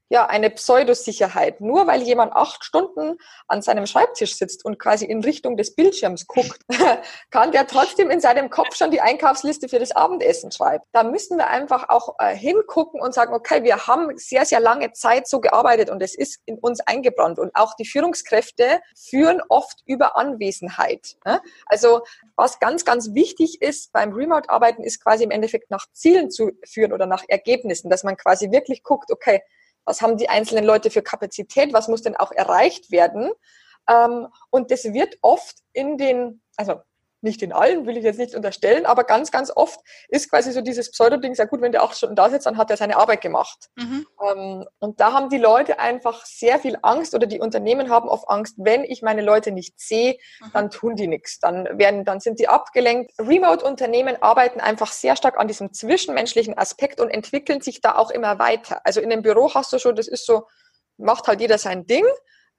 [0.09, 1.61] ja eine Pseudosicherheit.
[1.61, 6.27] Nur weil jemand acht Stunden an seinem Schreibtisch sitzt und quasi in Richtung des Bildschirms
[6.27, 6.61] guckt,
[7.31, 10.85] kann der trotzdem in seinem Kopf schon die Einkaufsliste für das Abendessen schreiben.
[10.93, 14.93] Da müssen wir einfach auch äh, hingucken und sagen, okay, wir haben sehr, sehr lange
[14.93, 17.39] Zeit so gearbeitet und es ist in uns eingebrannt.
[17.39, 21.17] Und auch die Führungskräfte führen oft über Anwesenheit.
[21.25, 21.41] Ne?
[21.67, 22.03] Also
[22.37, 26.93] was ganz, ganz wichtig ist beim Remote-Arbeiten, ist quasi im Endeffekt nach Zielen zu führen
[26.93, 29.43] oder nach Ergebnissen, dass man quasi wirklich guckt, okay,
[29.89, 33.33] was haben die einzelnen Leute für Kapazität, was muss denn auch erreicht werden.
[33.89, 36.81] Ähm, und das wird oft in den, also
[37.21, 40.61] nicht in allen, will ich jetzt nicht unterstellen, aber ganz, ganz oft ist quasi so
[40.61, 43.21] dieses Pseudo-Ding, sehr gut, wenn der auch schon da sitzt, dann hat er seine Arbeit
[43.21, 43.69] gemacht.
[43.77, 44.07] Mhm.
[44.25, 48.29] Ähm, und da haben die Leute einfach sehr viel Angst oder die Unternehmen haben oft
[48.29, 50.51] Angst, wenn ich meine Leute nicht sehe, mhm.
[50.53, 51.41] dann tun die nichts.
[51.41, 53.13] Dann werden, dann sind die abgelenkt.
[53.19, 58.39] Remote-Unternehmen arbeiten einfach sehr stark an diesem zwischenmenschlichen Aspekt und entwickeln sich da auch immer
[58.39, 58.81] weiter.
[58.85, 60.47] Also in dem Büro hast du schon, das ist so,
[60.97, 62.05] macht halt jeder sein Ding.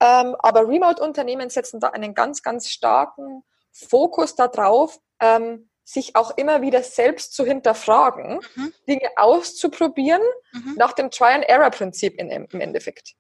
[0.02, 6.62] Ähm, aber Remote-Unternehmen setzen da einen ganz, ganz starken Fokus darauf, ähm, sich auch immer
[6.62, 8.74] wieder selbst zu hinterfragen, mhm.
[8.88, 10.76] Dinge auszuprobieren, mhm.
[10.78, 13.16] nach dem Try-and-Error-Prinzip im Endeffekt.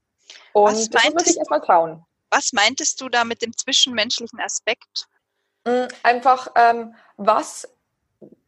[0.54, 2.06] Und was das muss sich erstmal trauen.
[2.30, 5.08] Was meintest du da mit dem zwischenmenschlichen Aspekt?
[5.66, 7.68] Mm, einfach, ähm, was,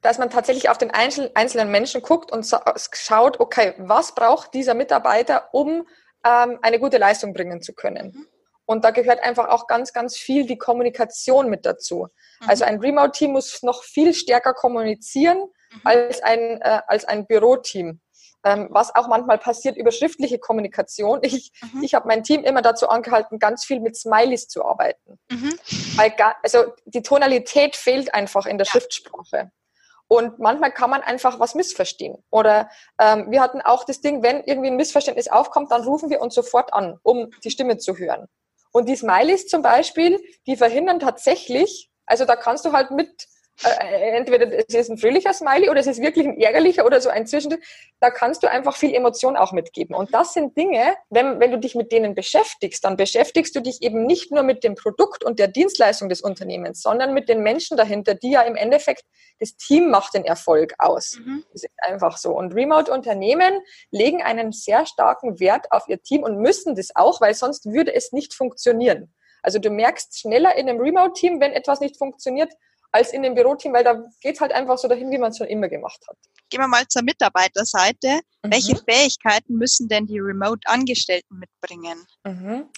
[0.02, 5.50] dass man tatsächlich auf den einzelnen Menschen guckt und schaut, okay, was braucht dieser Mitarbeiter,
[5.52, 5.88] um
[6.24, 8.12] ähm, eine gute Leistung bringen zu können?
[8.14, 8.28] Mhm.
[8.72, 12.08] Und da gehört einfach auch ganz, ganz viel die Kommunikation mit dazu.
[12.40, 12.50] Mhm.
[12.50, 15.82] Also ein Remote-Team muss noch viel stärker kommunizieren mhm.
[15.84, 18.00] als ein, äh, als ein Büroteam.
[18.46, 21.20] Ähm, was auch manchmal passiert über schriftliche Kommunikation.
[21.24, 21.84] Ich, mhm.
[21.84, 25.20] ich habe mein Team immer dazu angehalten, ganz viel mit Smileys zu arbeiten.
[25.30, 25.54] Mhm.
[25.98, 28.72] Weil gar, also die Tonalität fehlt einfach in der ja.
[28.72, 29.52] Schriftsprache.
[30.08, 32.24] Und manchmal kann man einfach was missverstehen.
[32.30, 32.70] Oder
[33.02, 36.36] ähm, wir hatten auch das Ding, wenn irgendwie ein Missverständnis aufkommt, dann rufen wir uns
[36.36, 38.30] sofort an, um die Stimme zu hören.
[38.72, 43.28] Und die Smileys zum Beispiel, die verhindern tatsächlich, also da kannst du halt mit
[43.64, 47.10] äh, entweder es ist ein fröhlicher Smiley oder es ist wirklich ein ärgerlicher oder so
[47.10, 47.62] ein Zwischendurch.
[48.00, 49.96] Da kannst du einfach viel Emotion auch mitgeben.
[49.96, 53.82] Und das sind Dinge, wenn, wenn du dich mit denen beschäftigst, dann beschäftigst du dich
[53.82, 57.78] eben nicht nur mit dem Produkt und der Dienstleistung des Unternehmens, sondern mit den Menschen
[57.78, 59.04] dahinter, die ja im Endeffekt
[59.40, 61.18] das Team macht den Erfolg aus.
[61.20, 61.44] Mhm.
[61.52, 62.38] Das ist einfach so.
[62.38, 67.34] Und Remote-Unternehmen legen einen sehr starken Wert auf ihr Team und müssen das auch, weil
[67.34, 69.14] sonst würde es nicht funktionieren.
[69.42, 72.52] Also du merkst schneller in einem Remote-Team, wenn etwas nicht funktioniert,
[72.92, 75.38] als in dem Büroteam, weil da geht es halt einfach so dahin, wie man es
[75.38, 76.18] schon immer gemacht hat.
[76.50, 78.20] Gehen wir mal zur Mitarbeiterseite.
[78.44, 78.52] Mhm.
[78.52, 82.06] Welche Fähigkeiten müssen denn die Remote-Angestellten mitbringen?
[82.26, 82.70] Mhm.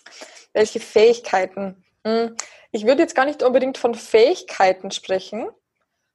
[0.53, 1.83] Welche Fähigkeiten?
[2.05, 2.35] Hm,
[2.71, 5.49] ich würde jetzt gar nicht unbedingt von Fähigkeiten sprechen,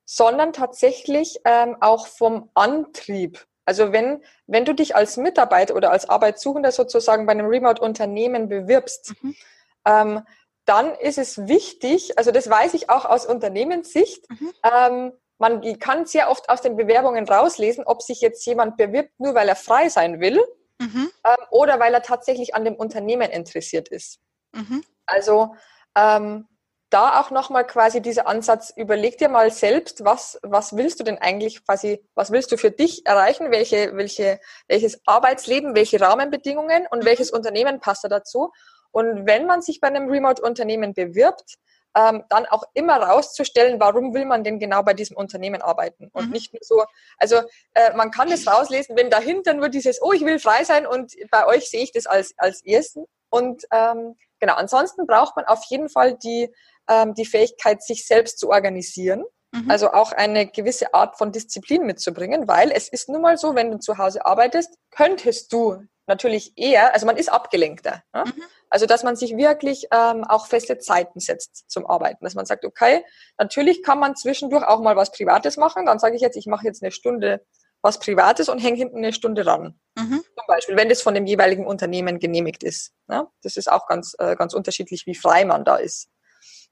[0.05, 3.47] sondern tatsächlich ähm, auch vom Antrieb.
[3.65, 9.13] Also wenn, wenn du dich als Mitarbeiter oder als Arbeitssuchender sozusagen bei einem Remote-Unternehmen bewirbst,
[9.21, 9.37] mhm.
[9.85, 10.23] ähm,
[10.69, 14.53] dann ist es wichtig, also das weiß ich auch aus Unternehmenssicht, mhm.
[14.63, 19.35] ähm, man kann sehr oft aus den Bewerbungen rauslesen, ob sich jetzt jemand bewirbt, nur
[19.35, 20.41] weil er frei sein will
[20.79, 21.11] mhm.
[21.25, 24.19] ähm, oder weil er tatsächlich an dem Unternehmen interessiert ist.
[24.53, 24.85] Mhm.
[25.07, 25.55] Also
[25.95, 26.49] ähm,
[26.91, 31.19] da auch nochmal quasi dieser Ansatz, überleg dir mal selbst, was, was willst du denn
[31.19, 37.01] eigentlich quasi, was willst du für dich erreichen, welche, welche, welches Arbeitsleben, welche Rahmenbedingungen und
[37.01, 37.05] mhm.
[37.05, 38.53] welches Unternehmen passt da dazu
[38.91, 41.55] und wenn man sich bei einem Remote-Unternehmen bewirbt,
[41.97, 46.27] ähm, dann auch immer rauszustellen, warum will man denn genau bei diesem Unternehmen arbeiten und
[46.27, 46.33] mhm.
[46.33, 46.85] nicht nur so,
[47.17, 47.37] also
[47.75, 51.15] äh, man kann das rauslesen, wenn dahinter nur dieses, oh, ich will frei sein und
[51.31, 55.65] bei euch sehe ich das als, als ersten und ähm, genau, ansonsten braucht man auf
[55.69, 56.53] jeden Fall die,
[56.89, 59.25] ähm, die Fähigkeit, sich selbst zu organisieren.
[59.53, 59.71] Mhm.
[59.71, 63.71] Also auch eine gewisse Art von Disziplin mitzubringen, weil es ist nun mal so, wenn
[63.71, 68.03] du zu Hause arbeitest, könntest du natürlich eher, also man ist abgelenkter.
[68.15, 68.25] Ne?
[68.27, 68.43] Mhm.
[68.71, 72.25] Also dass man sich wirklich ähm, auch feste Zeiten setzt zum Arbeiten.
[72.25, 73.05] Dass man sagt, okay,
[73.39, 75.87] natürlich kann man zwischendurch auch mal was Privates machen.
[75.87, 77.45] Dann sage ich jetzt, ich mache jetzt eine Stunde
[77.83, 79.79] was Privates und hänge hinten eine Stunde ran.
[79.97, 80.23] Mhm.
[80.23, 82.93] Zum Beispiel, wenn das von dem jeweiligen Unternehmen genehmigt ist.
[83.09, 83.31] Ja?
[83.43, 86.09] Das ist auch ganz, äh, ganz unterschiedlich, wie frei man da ist.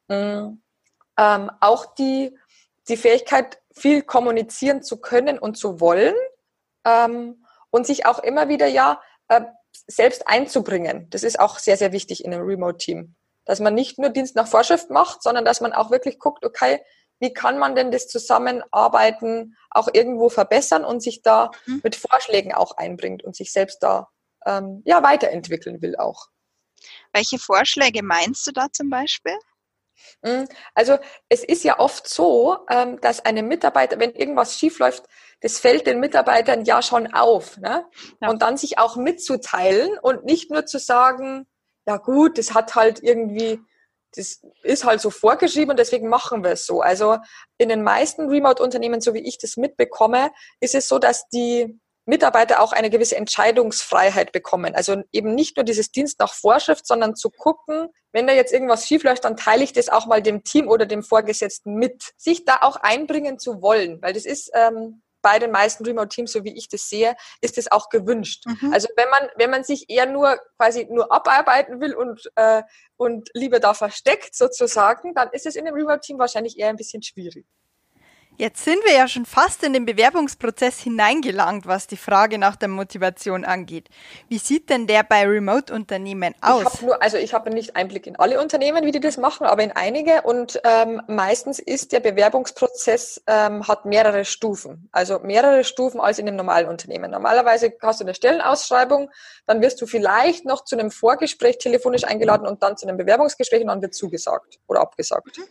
[0.08, 0.62] Mhm.
[1.18, 2.36] Ähm, auch die,
[2.88, 6.14] die Fähigkeit, viel kommunizieren zu können und zu wollen
[6.84, 9.42] ähm, und sich auch immer wieder ja äh,
[9.86, 11.08] selbst einzubringen.
[11.10, 13.14] Das ist auch sehr, sehr wichtig in einem Remote-Team.
[13.44, 16.80] Dass man nicht nur Dienst nach Vorschrift macht, sondern dass man auch wirklich guckt, okay,
[17.18, 21.80] wie kann man denn das Zusammenarbeiten auch irgendwo verbessern und sich da mhm.
[21.82, 24.08] mit Vorschlägen auch einbringt und sich selbst da
[24.44, 26.26] ähm, ja weiterentwickeln will auch.
[27.12, 29.36] Welche Vorschläge meinst du da zum Beispiel?
[30.22, 35.04] Hm, also es ist ja oft so, ähm, dass eine Mitarbeiter, wenn irgendwas schiefläuft,
[35.40, 37.58] das fällt den Mitarbeitern ja schon auf.
[37.58, 37.84] Ne?
[38.20, 38.30] Ja.
[38.30, 41.46] Und dann sich auch mitzuteilen und nicht nur zu sagen,
[41.86, 43.60] ja gut, das hat halt irgendwie,
[44.14, 46.80] das ist halt so vorgeschrieben und deswegen machen wir es so.
[46.80, 47.18] Also
[47.58, 52.62] in den meisten Remote-Unternehmen, so wie ich das mitbekomme, ist es so, dass die Mitarbeiter
[52.62, 54.74] auch eine gewisse Entscheidungsfreiheit bekommen.
[54.76, 58.86] Also eben nicht nur dieses Dienst nach Vorschrift, sondern zu gucken, wenn da jetzt irgendwas
[58.86, 62.12] schiefläuft, dann teile ich das auch mal dem Team oder dem Vorgesetzten mit.
[62.16, 66.44] Sich da auch einbringen zu wollen, weil das ist ähm, bei den meisten Remote-Teams, so
[66.44, 68.44] wie ich das sehe, ist es auch gewünscht.
[68.46, 68.72] Mhm.
[68.72, 72.62] Also wenn man, wenn man sich eher nur quasi nur abarbeiten will und, äh,
[72.96, 77.02] und lieber da versteckt sozusagen, dann ist es in dem Remote-Team wahrscheinlich eher ein bisschen
[77.02, 77.44] schwierig.
[78.38, 82.68] Jetzt sind wir ja schon fast in den Bewerbungsprozess hineingelangt, was die Frage nach der
[82.68, 83.88] Motivation angeht.
[84.28, 86.74] Wie sieht denn der bei Remote-Unternehmen aus?
[86.74, 89.62] Ich nur, also ich habe nicht Einblick in alle Unternehmen, wie die das machen, aber
[89.62, 90.20] in einige.
[90.22, 96.28] Und ähm, meistens ist der Bewerbungsprozess ähm, hat mehrere Stufen, also mehrere Stufen als in
[96.28, 97.10] einem normalen Unternehmen.
[97.10, 99.10] Normalerweise hast du eine Stellenausschreibung,
[99.46, 103.62] dann wirst du vielleicht noch zu einem Vorgespräch telefonisch eingeladen und dann zu einem Bewerbungsgespräch
[103.62, 105.38] und dann wird zugesagt oder abgesagt.
[105.38, 105.44] Mhm.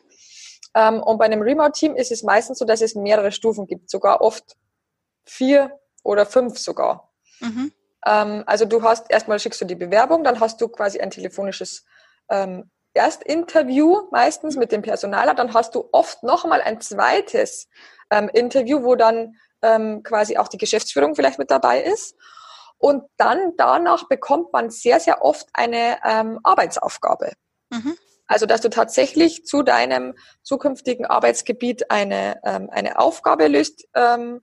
[0.76, 4.22] Ähm, und bei einem Remote-Team ist es meistens so, dass es mehrere Stufen gibt, sogar
[4.22, 4.56] oft
[5.26, 7.12] vier oder fünf sogar.
[7.40, 7.72] Mhm.
[8.06, 11.86] Ähm, also du hast erstmal schickst du die Bewerbung, dann hast du quasi ein telefonisches
[12.30, 17.68] ähm, Erstinterview meistens mit dem Personaler, dann hast du oft nochmal ein zweites
[18.10, 22.16] ähm, Interview, wo dann ähm, quasi auch die Geschäftsführung vielleicht mit dabei ist.
[22.78, 27.32] Und dann danach bekommt man sehr, sehr oft eine ähm, Arbeitsaufgabe.
[27.70, 27.98] Mhm.
[28.28, 33.88] Also, dass du tatsächlich zu deinem zukünftigen Arbeitsgebiet eine, ähm, eine Aufgabe löst.
[33.94, 34.42] Ähm,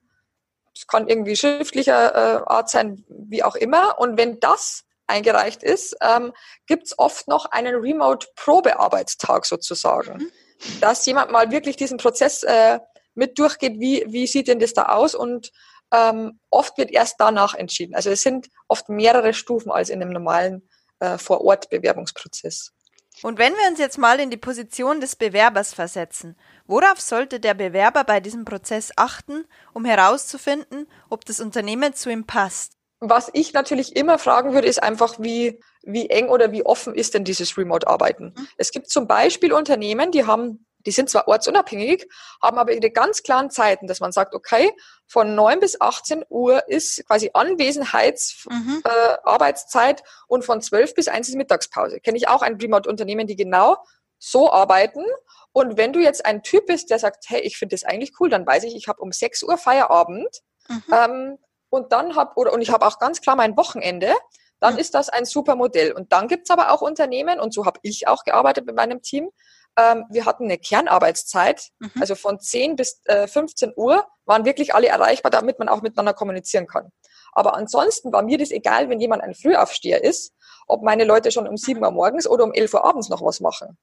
[0.73, 3.99] es kann irgendwie schriftlicher äh, Art sein, wie auch immer.
[3.99, 6.33] Und wenn das eingereicht ist, ähm,
[6.65, 10.17] gibt es oft noch einen Remote-Probearbeitstag sozusagen.
[10.17, 10.31] Mhm.
[10.79, 12.79] Dass jemand mal wirklich diesen Prozess äh,
[13.15, 15.13] mit durchgeht, wie, wie sieht denn das da aus?
[15.13, 15.51] Und
[15.91, 17.95] ähm, oft wird erst danach entschieden.
[17.95, 20.67] Also es sind oft mehrere Stufen als in einem normalen
[20.99, 22.71] äh, Vor-Ort-Bewerbungsprozess.
[23.21, 27.53] Und wenn wir uns jetzt mal in die Position des Bewerbers versetzen, worauf sollte der
[27.53, 32.73] Bewerber bei diesem Prozess achten, um herauszufinden, ob das Unternehmen zu ihm passt?
[32.99, 37.13] Was ich natürlich immer fragen würde, ist einfach, wie, wie eng oder wie offen ist
[37.13, 38.33] denn dieses Remote-Arbeiten?
[38.35, 38.47] Mhm.
[38.57, 42.07] Es gibt zum Beispiel Unternehmen, die haben die sind zwar ortsunabhängig,
[42.41, 44.71] haben aber ihre ganz klaren Zeiten, dass man sagt, okay,
[45.07, 50.05] von 9 bis 18 Uhr ist quasi Anwesenheitsarbeitszeit mhm.
[50.05, 51.99] äh, und von 12 bis 1 ist Mittagspause.
[51.99, 53.77] Kenne ich auch ein Remote-Unternehmen, die genau
[54.19, 55.05] so arbeiten.
[55.51, 58.29] Und wenn du jetzt ein Typ bist, der sagt, hey, ich finde das eigentlich cool,
[58.29, 60.83] dann weiß ich, ich habe um 6 Uhr Feierabend mhm.
[60.91, 61.37] ähm,
[61.69, 64.13] und dann habe, oder und ich habe auch ganz klar mein Wochenende,
[64.59, 64.79] dann mhm.
[64.79, 65.91] ist das ein super Modell.
[65.91, 69.29] Und dann gibt's aber auch Unternehmen, und so habe ich auch gearbeitet mit meinem Team,
[69.77, 71.91] ähm, wir hatten eine Kernarbeitszeit, mhm.
[71.99, 76.13] also von 10 bis äh, 15 Uhr waren wirklich alle erreichbar, damit man auch miteinander
[76.13, 76.91] kommunizieren kann.
[77.33, 80.33] Aber ansonsten war mir das egal, wenn jemand ein Frühaufsteher ist,
[80.67, 83.39] ob meine Leute schon um 7 Uhr morgens oder um 11 Uhr abends noch was
[83.39, 83.77] machen.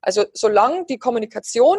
[0.00, 1.78] Also solange die Kommunikation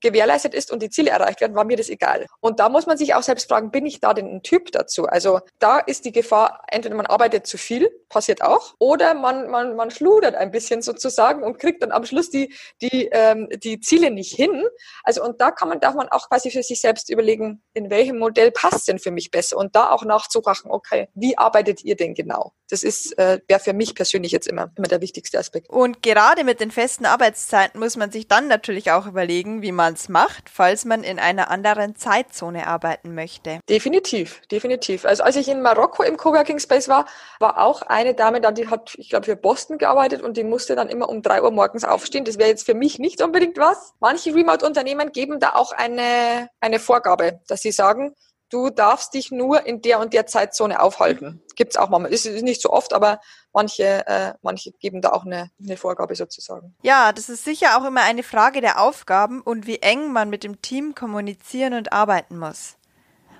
[0.00, 2.26] gewährleistet ist und die Ziele erreicht werden, war mir das egal.
[2.40, 5.06] Und da muss man sich auch selbst fragen, bin ich da denn ein Typ dazu?
[5.06, 9.76] Also da ist die Gefahr, entweder man arbeitet zu viel, passiert auch, oder man, man,
[9.76, 14.10] man schludert ein bisschen sozusagen und kriegt dann am Schluss die, die, ähm, die Ziele
[14.10, 14.64] nicht hin.
[15.04, 18.18] Also und da kann man, darf man auch quasi für sich selbst überlegen, in welchem
[18.18, 22.14] Modell passt denn für mich besser und da auch nachzukachen, okay, wie arbeitet ihr denn
[22.14, 22.52] genau?
[22.68, 25.68] Das ist, äh, wäre für mich persönlich jetzt immer, immer der wichtigste Aspekt.
[25.68, 29.89] Und gerade mit den festen Arbeitszeiten muss man sich dann natürlich auch überlegen, wie man
[29.94, 33.60] es macht, falls man in einer anderen Zeitzone arbeiten möchte.
[33.68, 35.04] Definitiv, definitiv.
[35.04, 37.06] Also als ich in Marokko im Coworking Space war,
[37.38, 40.76] war auch eine Dame da, die hat, ich glaube, für Boston gearbeitet und die musste
[40.76, 42.24] dann immer um drei Uhr morgens aufstehen.
[42.24, 43.94] Das wäre jetzt für mich nicht unbedingt was.
[44.00, 48.14] Manche Remote-Unternehmen geben da auch eine, eine Vorgabe, dass sie sagen,
[48.50, 51.42] du darfst dich nur in der und der Zeitzone aufhalten.
[51.56, 52.04] Gibt's auch mal.
[52.06, 53.20] Ist, ist nicht so oft, aber
[53.52, 56.74] manche, äh, manche geben da auch eine, eine Vorgabe sozusagen.
[56.82, 60.44] Ja, das ist sicher auch immer eine Frage der Aufgaben und wie eng man mit
[60.44, 62.76] dem Team kommunizieren und arbeiten muss.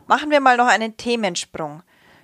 [0.06, 1.82] Machen wir mal noch einen Themensprung.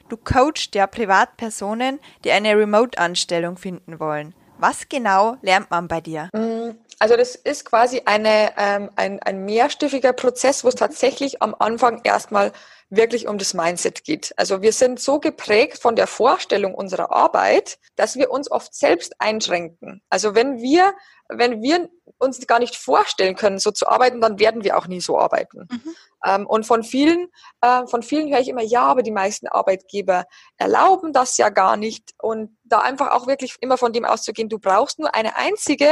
[0.09, 4.35] Du coachst ja Privatpersonen, die eine Remote-Anstellung finden wollen.
[4.59, 6.31] Was genau lernt man bei dir?
[6.33, 11.55] Mm, also das ist quasi eine, ähm, ein, ein mehrstufiger Prozess, wo es tatsächlich am
[11.59, 12.53] Anfang erstmal
[12.89, 14.33] wirklich um das Mindset geht.
[14.37, 19.21] Also wir sind so geprägt von der Vorstellung unserer Arbeit, dass wir uns oft selbst
[19.21, 20.03] einschränken.
[20.09, 20.95] Also wenn wir,
[21.29, 25.01] wenn wir uns gar nicht vorstellen können, so zu arbeiten, dann werden wir auch nie
[25.01, 25.67] so arbeiten.
[25.69, 25.97] Mhm.
[26.25, 27.29] Ähm, und von vielen,
[27.61, 30.25] äh, von vielen höre ich immer, ja, aber die meisten Arbeitgeber
[30.57, 32.15] erlauben das ja gar nicht.
[32.23, 35.91] Und da einfach auch wirklich immer von dem auszugehen, du brauchst nur eine einzige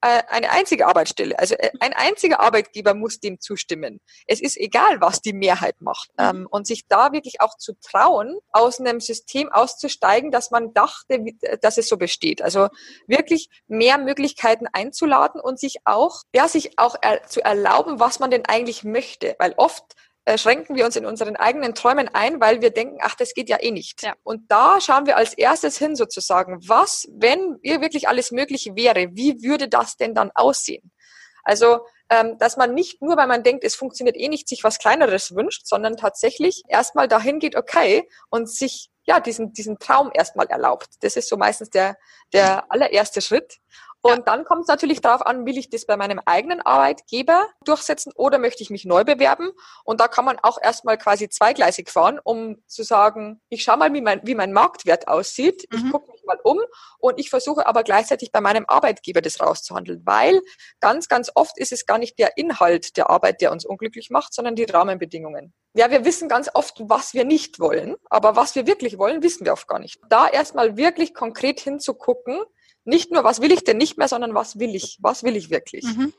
[0.00, 1.38] eine einzige Arbeitsstelle.
[1.38, 4.00] Also äh, ein einziger Arbeitgeber muss dem zustimmen.
[4.26, 6.10] Es ist egal, was die Mehrheit macht.
[6.18, 6.24] Mhm.
[6.24, 11.14] Ähm, und sich da wirklich auch zu trauen, aus einem System auszusteigen, dass man dachte,
[11.14, 12.42] äh, dass es so besteht.
[12.42, 12.68] Also
[13.06, 18.46] wirklich mehr Möglichkeiten einzuladen und sich auch, ja, sich auch zu erlauben, was man denn
[18.46, 19.34] eigentlich möchte.
[19.38, 19.94] Weil oft
[20.28, 23.48] äh, schränken wir uns in unseren eigenen Träumen ein, weil wir denken, ach, das geht
[23.48, 24.02] ja eh nicht.
[24.02, 24.12] Ja.
[24.24, 29.08] Und da schauen wir als erstes hin sozusagen, was, wenn ihr wirklich alles möglich wäre,
[29.12, 30.92] wie würde das denn dann aussehen?
[31.44, 34.78] Also, ähm, dass man nicht nur, weil man denkt, es funktioniert eh nicht, sich was
[34.78, 40.46] Kleineres wünscht, sondern tatsächlich erstmal dahin geht, okay, und sich ja diesen, diesen Traum erstmal
[40.48, 40.88] erlaubt.
[41.00, 41.96] Das ist so meistens der,
[42.34, 43.60] der allererste Schritt.
[44.12, 48.12] Und dann kommt es natürlich darauf an, will ich das bei meinem eigenen Arbeitgeber durchsetzen
[48.14, 49.50] oder möchte ich mich neu bewerben?
[49.84, 53.92] Und da kann man auch erstmal quasi zweigleisig fahren, um zu sagen, ich schaue mal,
[53.92, 55.78] wie mein, wie mein Marktwert aussieht, mhm.
[55.78, 56.58] ich gucke mich mal um
[56.98, 60.40] und ich versuche aber gleichzeitig bei meinem Arbeitgeber das rauszuhandeln, weil
[60.80, 64.34] ganz, ganz oft ist es gar nicht der Inhalt der Arbeit, der uns unglücklich macht,
[64.34, 65.54] sondern die Rahmenbedingungen.
[65.74, 69.44] Ja, wir wissen ganz oft, was wir nicht wollen, aber was wir wirklich wollen, wissen
[69.44, 70.00] wir oft gar nicht.
[70.08, 72.42] Da erstmal wirklich konkret hinzugucken,
[72.88, 74.98] nicht nur, was will ich denn nicht mehr, sondern was will ich?
[75.00, 75.84] Was will ich wirklich?
[75.84, 76.12] Mhm.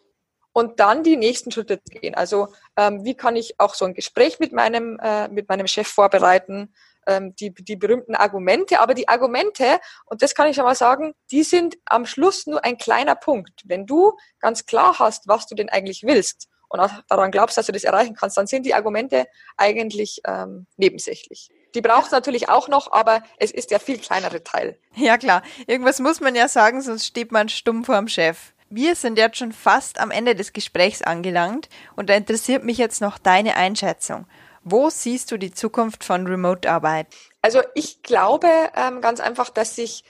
[0.53, 2.15] Und dann die nächsten Schritte gehen.
[2.15, 5.87] Also ähm, wie kann ich auch so ein Gespräch mit meinem, äh, mit meinem Chef
[5.87, 6.73] vorbereiten?
[7.07, 8.79] Ähm, die, die berühmten Argumente.
[8.81, 12.63] Aber die Argumente, und das kann ich schon mal sagen, die sind am Schluss nur
[12.63, 13.61] ein kleiner Punkt.
[13.65, 17.71] Wenn du ganz klar hast, was du denn eigentlich willst und daran glaubst, dass du
[17.71, 19.25] das erreichen kannst, dann sind die Argumente
[19.57, 21.49] eigentlich ähm, nebensächlich.
[21.75, 24.77] Die braucht es natürlich auch noch, aber es ist der viel kleinere Teil.
[24.95, 28.53] Ja klar, irgendwas muss man ja sagen, sonst steht man stumm vorm Chef.
[28.69, 33.01] Wir sind jetzt schon fast am Ende des Gesprächs angelangt und da interessiert mich jetzt
[33.01, 34.27] noch deine Einschätzung.
[34.63, 37.07] Wo siehst du die Zukunft von Remote-Arbeit?
[37.41, 40.03] Also ich glaube ähm, ganz einfach, dass sich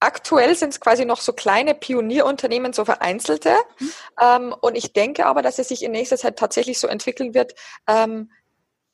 [0.00, 3.52] Aktuell sind es quasi noch so kleine Pionierunternehmen, so vereinzelte.
[3.78, 3.92] Mhm.
[4.20, 7.54] Ähm, und ich denke aber, dass es sich in nächster Zeit tatsächlich so entwickeln wird,
[7.88, 8.30] ähm,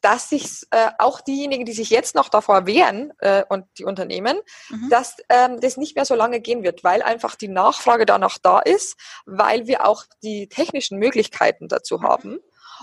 [0.04, 4.38] dass sich äh, auch diejenigen, die sich jetzt noch davor wehren äh, und die Unternehmen,
[4.68, 4.90] mhm.
[4.90, 8.58] dass ähm, das nicht mehr so lange gehen wird, weil einfach die Nachfrage danach da
[8.58, 12.02] ist, weil wir auch die technischen Möglichkeiten dazu mhm.
[12.02, 12.38] haben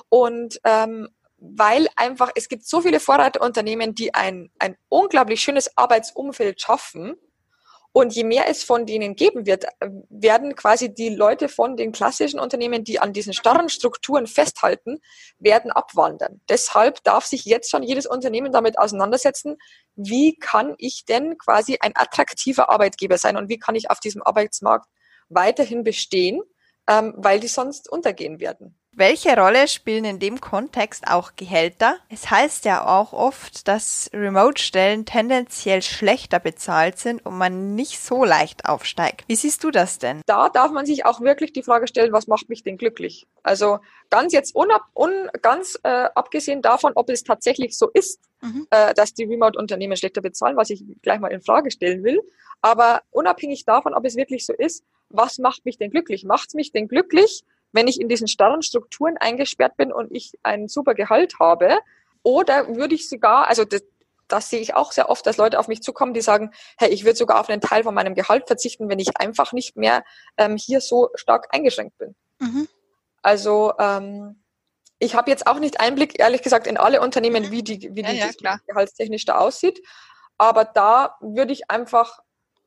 [0.09, 6.59] und ähm, weil einfach es gibt so viele Vorreiterunternehmen, die ein ein unglaublich schönes Arbeitsumfeld
[6.59, 7.17] schaffen
[7.93, 9.65] und je mehr es von denen geben wird,
[10.09, 14.99] werden quasi die Leute von den klassischen Unternehmen, die an diesen starren Strukturen festhalten,
[15.39, 16.41] werden abwandern.
[16.47, 19.57] Deshalb darf sich jetzt schon jedes Unternehmen damit auseinandersetzen,
[19.95, 24.23] wie kann ich denn quasi ein attraktiver Arbeitgeber sein und wie kann ich auf diesem
[24.23, 24.87] Arbeitsmarkt
[25.27, 26.41] weiterhin bestehen,
[26.87, 28.80] ähm, weil die sonst untergehen werden.
[28.93, 31.97] Welche Rolle spielen in dem Kontext auch Gehälter?
[32.09, 38.25] Es heißt ja auch oft, dass Remote-Stellen tendenziell schlechter bezahlt sind und man nicht so
[38.25, 39.23] leicht aufsteigt.
[39.27, 40.21] Wie siehst du das denn?
[40.25, 43.27] Da darf man sich auch wirklich die Frage stellen, was macht mich denn glücklich?
[43.43, 48.67] Also ganz jetzt unab, un, ganz äh, abgesehen davon, ob es tatsächlich so ist, mhm.
[48.71, 52.21] äh, dass die Remote-Unternehmen schlechter bezahlen, was ich gleich mal in Frage stellen will.
[52.61, 56.25] Aber unabhängig davon, ob es wirklich so ist, was macht mich denn glücklich?
[56.25, 60.33] Macht es mich denn glücklich, wenn ich in diesen starren Strukturen eingesperrt bin und ich
[60.43, 61.79] ein super Gehalt habe?
[62.23, 63.83] Oder würde ich sogar, also das,
[64.27, 67.03] das sehe ich auch sehr oft, dass Leute auf mich zukommen, die sagen, hey, ich
[67.03, 70.03] würde sogar auf einen Teil von meinem Gehalt verzichten, wenn ich einfach nicht mehr
[70.37, 72.15] ähm, hier so stark eingeschränkt bin.
[72.39, 72.67] Mhm.
[73.21, 74.41] Also ähm,
[74.99, 77.51] ich habe jetzt auch nicht Einblick, ehrlich gesagt, in alle Unternehmen, mhm.
[77.51, 79.81] wie die, wie ja, die ja, gehaltstechnisch da aussieht.
[80.37, 82.19] Aber da würde ich einfach,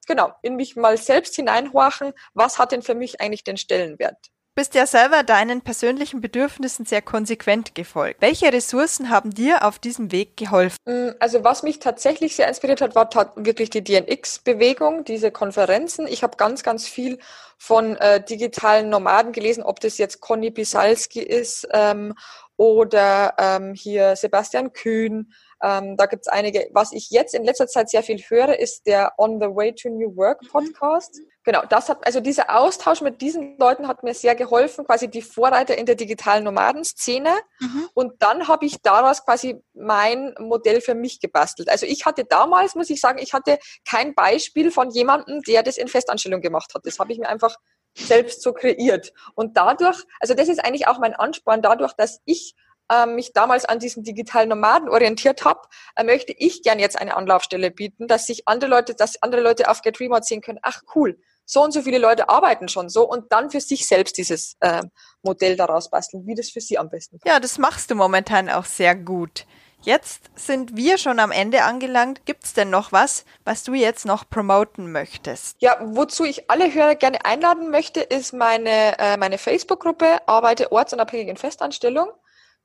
[0.07, 4.31] genau, in mich mal selbst hineinhorchen, was hat denn für mich eigentlich den Stellenwert?
[4.55, 8.21] Bist ja selber deinen persönlichen Bedürfnissen sehr konsequent gefolgt.
[8.21, 10.77] Welche Ressourcen haben dir auf diesem Weg geholfen?
[10.85, 16.07] Mm, also was mich tatsächlich sehr inspiriert hat, war wirklich die DNX-Bewegung, diese Konferenzen.
[16.07, 17.19] Ich habe ganz, ganz viel
[17.59, 22.15] von äh, digitalen Nomaden gelesen, ob das jetzt Conny Bisalski ist ähm,
[22.57, 25.33] oder ähm, hier Sebastian Kühn.
[25.63, 26.69] Ähm, da gibt's einige.
[26.73, 29.89] Was ich jetzt in letzter Zeit sehr viel höre, ist der On the Way to
[29.89, 30.49] New Work mhm.
[30.49, 31.19] Podcast.
[31.19, 31.34] Mhm.
[31.45, 35.21] Genau, das hat, also dieser Austausch mit diesen Leuten hat mir sehr geholfen, quasi die
[35.21, 37.35] Vorreiter in der digitalen Nomadenszene.
[37.61, 37.89] Mhm.
[37.93, 41.69] Und dann habe ich daraus quasi mein Modell für mich gebastelt.
[41.69, 45.77] Also ich hatte damals, muss ich sagen, ich hatte kein Beispiel von jemandem, der das
[45.77, 46.87] in Festanstellung gemacht hat.
[46.87, 47.57] Das habe ich mir einfach
[47.95, 49.13] selbst so kreiert.
[49.35, 52.55] Und dadurch, also das ist eigentlich auch mein Ansporn, dadurch, dass ich
[52.91, 55.61] äh, mich damals an diesen digitalen Nomaden orientiert habe,
[55.97, 59.71] äh, möchte ich gern jetzt eine Anlaufstelle bieten, dass sich andere Leute, dass andere Leute
[59.71, 63.09] auf Get Remote sehen können, ach cool, so und so viele Leute arbeiten schon so
[63.09, 64.83] und dann für sich selbst dieses äh,
[65.23, 67.33] Modell daraus basteln, wie das für sie am besten passt.
[67.33, 69.47] Ja, das machst du momentan auch sehr gut.
[69.85, 72.25] Jetzt sind wir schon am Ende angelangt.
[72.25, 75.57] Gibt es denn noch was, was du jetzt noch promoten möchtest?
[75.61, 81.29] Ja, wozu ich alle Hörer gerne einladen möchte, ist meine, äh, meine Facebook-Gruppe Arbeite ortsunabhängig
[81.29, 82.09] in Festanstellung.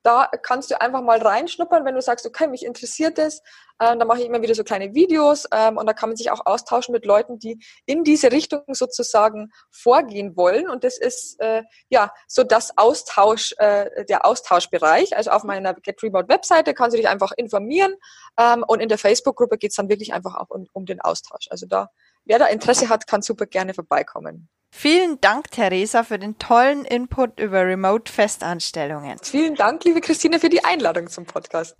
[0.03, 3.41] Da kannst du einfach mal reinschnuppern, wenn du sagst, okay, mich interessiert es.
[3.81, 6.31] Ähm, da mache ich immer wieder so kleine Videos ähm, und da kann man sich
[6.31, 10.69] auch austauschen mit Leuten, die in diese Richtung sozusagen vorgehen wollen.
[10.69, 15.15] Und das ist äh, ja so das Austausch, äh, der Austauschbereich.
[15.15, 17.93] Also auf meiner Get Remote Webseite kannst du dich einfach informieren
[18.37, 21.47] ähm, und in der Facebook-Gruppe geht es dann wirklich einfach auch um, um den Austausch.
[21.49, 21.89] Also da,
[22.29, 24.47] wer da Interesse hat, kann super gerne vorbeikommen.
[24.71, 29.17] Vielen Dank, Theresa, für den tollen Input über Remote-Festanstellungen.
[29.21, 31.75] Vielen Dank, liebe Christine, für die Einladung zum Podcast.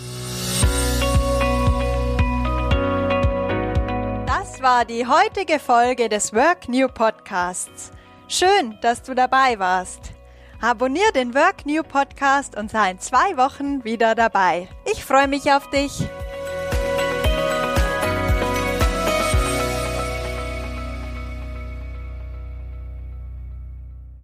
[4.26, 7.92] Das war die heutige Folge des Work New Podcasts.
[8.28, 10.12] Schön, dass du dabei warst.
[10.60, 14.68] Abonnier den Work New Podcast und sei in zwei Wochen wieder dabei.
[14.92, 15.92] Ich freue mich auf dich.